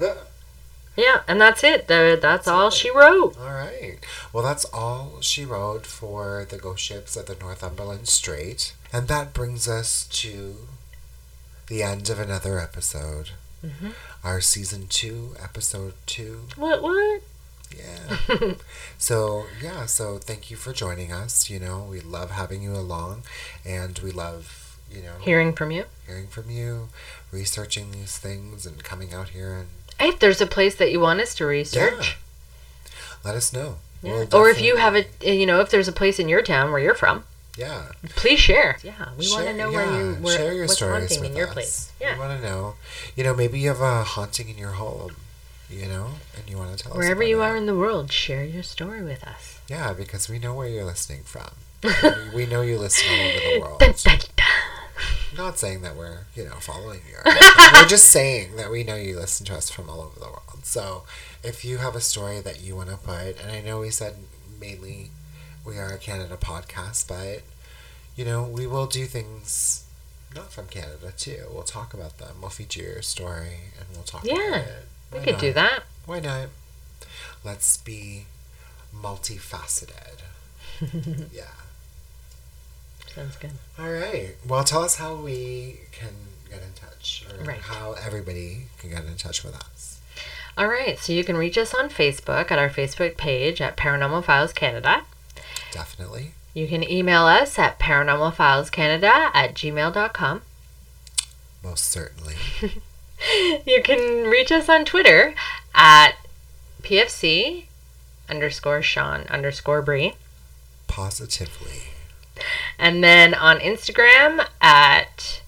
it. 0.00 0.18
Yeah, 0.96 1.22
and 1.28 1.40
that's 1.40 1.62
it. 1.62 1.88
The, 1.88 2.18
that's 2.20 2.48
all 2.48 2.70
she 2.70 2.90
wrote. 2.90 3.36
All 3.38 3.52
right. 3.52 3.98
Well, 4.32 4.42
that's 4.42 4.64
all 4.66 5.18
she 5.20 5.44
wrote 5.44 5.84
for 5.86 6.46
the 6.48 6.58
ghost 6.58 6.82
ships 6.82 7.16
at 7.16 7.26
the 7.26 7.34
Northumberland 7.36 8.08
Strait. 8.08 8.74
And 8.92 9.06
that 9.08 9.34
brings 9.34 9.68
us 9.68 10.06
to 10.22 10.56
the 11.66 11.82
end 11.82 12.08
of 12.08 12.18
another 12.18 12.58
episode. 12.58 13.30
Mhm. 13.64 13.92
Our 14.24 14.40
season 14.40 14.86
two, 14.88 15.34
episode 15.42 15.94
two. 16.06 16.42
What, 16.56 16.82
what? 16.82 17.22
Yeah. 17.76 18.52
so, 18.98 19.46
yeah, 19.62 19.86
so 19.86 20.18
thank 20.18 20.50
you 20.50 20.56
for 20.56 20.72
joining 20.72 21.12
us. 21.12 21.50
You 21.50 21.58
know, 21.58 21.86
we 21.90 22.00
love 22.00 22.30
having 22.30 22.62
you 22.62 22.74
along 22.74 23.22
and 23.64 23.98
we 23.98 24.12
love, 24.12 24.78
you 24.90 25.02
know, 25.02 25.16
Hearing 25.20 25.52
from 25.52 25.70
you. 25.72 25.84
hearing 26.06 26.28
from 26.28 26.48
you, 26.50 26.88
researching 27.32 27.90
these 27.90 28.16
things 28.18 28.64
and 28.66 28.82
coming 28.84 29.12
out 29.12 29.30
here 29.30 29.52
and 29.54 29.68
If 29.98 30.18
there's 30.18 30.40
a 30.40 30.46
place 30.46 30.74
that 30.76 30.90
you 30.92 31.00
want 31.00 31.20
us 31.20 31.34
to 31.36 31.46
research, 31.46 32.18
yeah. 32.84 32.90
let 33.24 33.34
us 33.34 33.52
know. 33.52 33.76
We'll 34.02 34.28
or 34.34 34.48
if 34.48 34.60
you 34.60 34.76
have 34.76 34.94
a, 34.94 35.06
eh, 35.22 35.32
you 35.32 35.46
know, 35.46 35.60
if 35.60 35.70
there's 35.70 35.88
a 35.88 35.92
place 35.92 36.18
in 36.18 36.28
your 36.28 36.42
town 36.42 36.70
where 36.70 36.80
you're 36.80 36.94
from, 36.94 37.24
yeah. 37.56 37.92
please 38.10 38.38
share. 38.38 38.76
Yeah, 38.82 38.92
we 39.18 39.26
want 39.30 39.46
to 39.46 39.52
Share- 39.52 39.54
know 39.54 39.72
where 39.72 39.86
you 39.86 40.14
where, 40.16 40.36
share 40.36 40.52
your 40.52 40.64
what's 40.64 40.76
stories 40.76 41.00
haunting 41.08 41.20
with 41.22 41.30
in 41.30 41.36
your 41.36 41.48
us. 41.48 41.52
place. 41.54 41.90
We 41.98 42.06
Yeah, 42.06 42.18
want 42.18 42.40
to 42.40 42.46
know. 42.46 42.74
You 43.16 43.24
know, 43.24 43.34
maybe 43.34 43.58
you 43.58 43.68
have 43.68 43.80
a 43.80 44.04
haunting 44.04 44.48
in 44.48 44.58
your 44.58 44.72
home. 44.72 45.12
You 45.68 45.86
know, 45.88 46.10
and 46.36 46.48
you 46.48 46.56
want 46.56 46.76
to 46.76 46.80
tell 46.80 46.92
us 46.92 46.98
wherever 46.98 47.24
you 47.24 47.42
it. 47.42 47.44
are 47.44 47.56
in 47.56 47.66
the 47.66 47.74
world, 47.74 48.12
share 48.12 48.44
your 48.44 48.62
story 48.62 49.02
with 49.02 49.24
us. 49.26 49.58
Yeah, 49.68 49.92
because 49.94 50.28
we 50.28 50.38
know 50.38 50.54
where 50.54 50.68
you're 50.68 50.84
listening 50.84 51.22
from. 51.24 51.48
we, 51.82 51.90
we 52.34 52.46
know 52.46 52.62
you 52.62 52.78
listen 52.78 53.04
all 53.10 53.26
over 53.26 53.38
the 53.40 53.60
world. 53.60 53.80
Not 55.36 55.58
saying 55.58 55.82
that 55.82 55.96
we're, 55.96 56.20
you 56.34 56.44
know, 56.44 56.54
following 56.54 57.00
you. 57.08 57.16
we're 57.74 57.86
just 57.86 58.08
saying 58.08 58.56
that 58.56 58.70
we 58.70 58.84
know 58.84 58.96
you 58.96 59.16
listen 59.16 59.44
to 59.46 59.54
us 59.54 59.68
from 59.70 59.90
all 59.90 60.00
over 60.00 60.18
the 60.18 60.26
world. 60.26 60.64
So 60.64 61.02
if 61.42 61.64
you 61.64 61.78
have 61.78 61.94
a 61.94 62.00
story 62.00 62.40
that 62.40 62.60
you 62.62 62.76
want 62.76 62.90
to 62.90 62.96
put, 62.96 63.40
and 63.40 63.50
I 63.50 63.60
know 63.60 63.80
we 63.80 63.90
said 63.90 64.14
mainly 64.60 65.10
we 65.64 65.78
are 65.78 65.92
a 65.92 65.98
Canada 65.98 66.36
podcast, 66.36 67.08
but, 67.08 67.42
you 68.16 68.24
know, 68.24 68.44
we 68.44 68.66
will 68.66 68.86
do 68.86 69.04
things 69.06 69.84
not 70.34 70.52
from 70.52 70.66
Canada 70.66 71.12
too. 71.16 71.44
We'll 71.52 71.62
talk 71.62 71.92
about 71.94 72.18
them. 72.18 72.36
We'll 72.40 72.50
feature 72.50 72.82
your 72.82 73.02
story 73.02 73.72
and 73.78 73.86
we'll 73.92 74.02
talk 74.04 74.24
Yeah, 74.24 74.34
about 74.48 74.60
it. 74.68 74.86
We 75.12 75.20
could 75.20 75.38
do 75.38 75.52
that. 75.54 75.82
Why 76.04 76.20
not? 76.20 76.48
Let's 77.44 77.76
be 77.76 78.26
multifaceted. 78.94 80.22
yeah. 81.32 81.44
Sounds 83.16 83.36
good. 83.36 83.50
All 83.78 83.88
right. 83.90 84.36
Well, 84.46 84.62
tell 84.62 84.82
us 84.82 84.96
how 84.96 85.14
we 85.16 85.80
can 85.90 86.10
get 86.50 86.62
in 86.62 86.72
touch, 86.74 87.24
or 87.30 87.42
Right. 87.44 87.58
how 87.60 87.92
everybody 87.94 88.66
can 88.78 88.90
get 88.90 89.04
in 89.04 89.16
touch 89.16 89.42
with 89.42 89.56
us. 89.56 89.98
All 90.58 90.68
right, 90.68 90.98
so 90.98 91.12
you 91.12 91.24
can 91.24 91.36
reach 91.36 91.58
us 91.58 91.74
on 91.74 91.88
Facebook 91.90 92.50
at 92.50 92.58
our 92.58 92.70
Facebook 92.70 93.16
page 93.16 93.60
at 93.60 93.76
Paranormal 93.76 94.24
Files 94.24 94.52
Canada. 94.52 95.02
Definitely. 95.72 96.32
You 96.54 96.66
can 96.68 96.82
email 96.88 97.24
us 97.26 97.58
at 97.58 97.78
paranormalfilescanada 97.78 99.30
at 99.34 99.54
gmail.com. 99.54 100.42
Most 101.62 101.84
certainly. 101.90 102.36
You 103.66 103.82
can 103.82 104.24
reach 104.28 104.52
us 104.52 104.68
on 104.68 104.84
Twitter 104.84 105.34
at 105.74 106.16
PFC 106.82 107.64
underscore 108.28 108.82
Sean 108.82 109.22
underscore 109.30 109.80
Bree. 109.80 110.16
Positively. 110.86 111.84
And 112.78 113.02
then 113.02 113.34
on 113.34 113.58
Instagram 113.58 114.46
at 114.60 115.42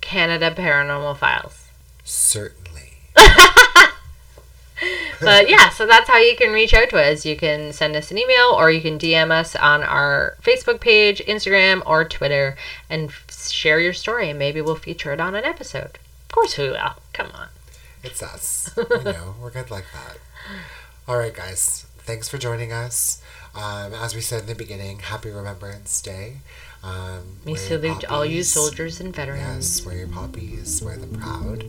Canada 0.00 0.50
Paranormal 0.50 1.16
Files. 1.16 1.68
Certainly. 2.04 2.92
But 5.20 5.48
yeah, 5.50 5.70
so 5.70 5.86
that's 5.86 6.08
how 6.08 6.18
you 6.18 6.36
can 6.36 6.52
reach 6.52 6.72
out 6.72 6.90
to 6.90 6.98
us. 6.98 7.26
You 7.26 7.36
can 7.36 7.72
send 7.72 7.96
us 7.96 8.10
an 8.10 8.18
email 8.18 8.54
or 8.56 8.70
you 8.70 8.80
can 8.80 8.98
DM 8.98 9.30
us 9.30 9.56
on 9.56 9.82
our 9.82 10.36
Facebook 10.42 10.80
page, 10.80 11.20
Instagram, 11.26 11.82
or 11.84 12.04
Twitter 12.04 12.56
and 12.88 13.08
f- 13.08 13.50
share 13.50 13.80
your 13.80 13.92
story 13.92 14.30
and 14.30 14.38
maybe 14.38 14.60
we'll 14.60 14.76
feature 14.76 15.12
it 15.12 15.20
on 15.20 15.34
an 15.34 15.44
episode. 15.44 15.98
Of 16.28 16.32
course 16.32 16.56
we 16.56 16.70
will. 16.70 16.94
Come 17.12 17.30
on. 17.34 17.48
It's 18.04 18.22
us. 18.22 18.70
you 18.76 19.02
know, 19.02 19.34
we're 19.42 19.50
good 19.50 19.70
like 19.70 19.86
that. 19.92 20.18
All 21.08 21.18
right, 21.18 21.34
guys. 21.34 21.86
Thanks 21.98 22.28
for 22.28 22.38
joining 22.38 22.72
us. 22.72 23.20
Um, 23.54 23.92
as 23.94 24.14
we 24.14 24.20
said 24.20 24.42
in 24.42 24.46
the 24.46 24.54
beginning, 24.54 24.98
Happy 25.00 25.30
Remembrance 25.30 26.00
Day. 26.00 26.34
Um, 26.82 27.38
We 27.44 27.56
salute 27.56 28.04
all 28.04 28.24
you 28.24 28.44
soldiers 28.44 29.00
and 29.00 29.14
veterans. 29.14 29.78
Yes, 29.78 29.86
wear 29.86 29.96
your 29.96 30.08
poppies, 30.08 30.80
wear 30.82 30.96
them 30.96 31.18
proud. 31.18 31.62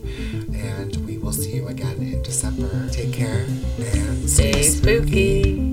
And 0.54 0.96
we 1.04 1.18
will 1.18 1.32
see 1.32 1.56
you 1.56 1.66
again 1.68 1.96
in 1.98 2.22
December. 2.22 2.88
Take 2.90 3.12
care 3.12 3.46
and 3.78 4.30
Stay 4.30 4.62
spooky. 4.62 5.70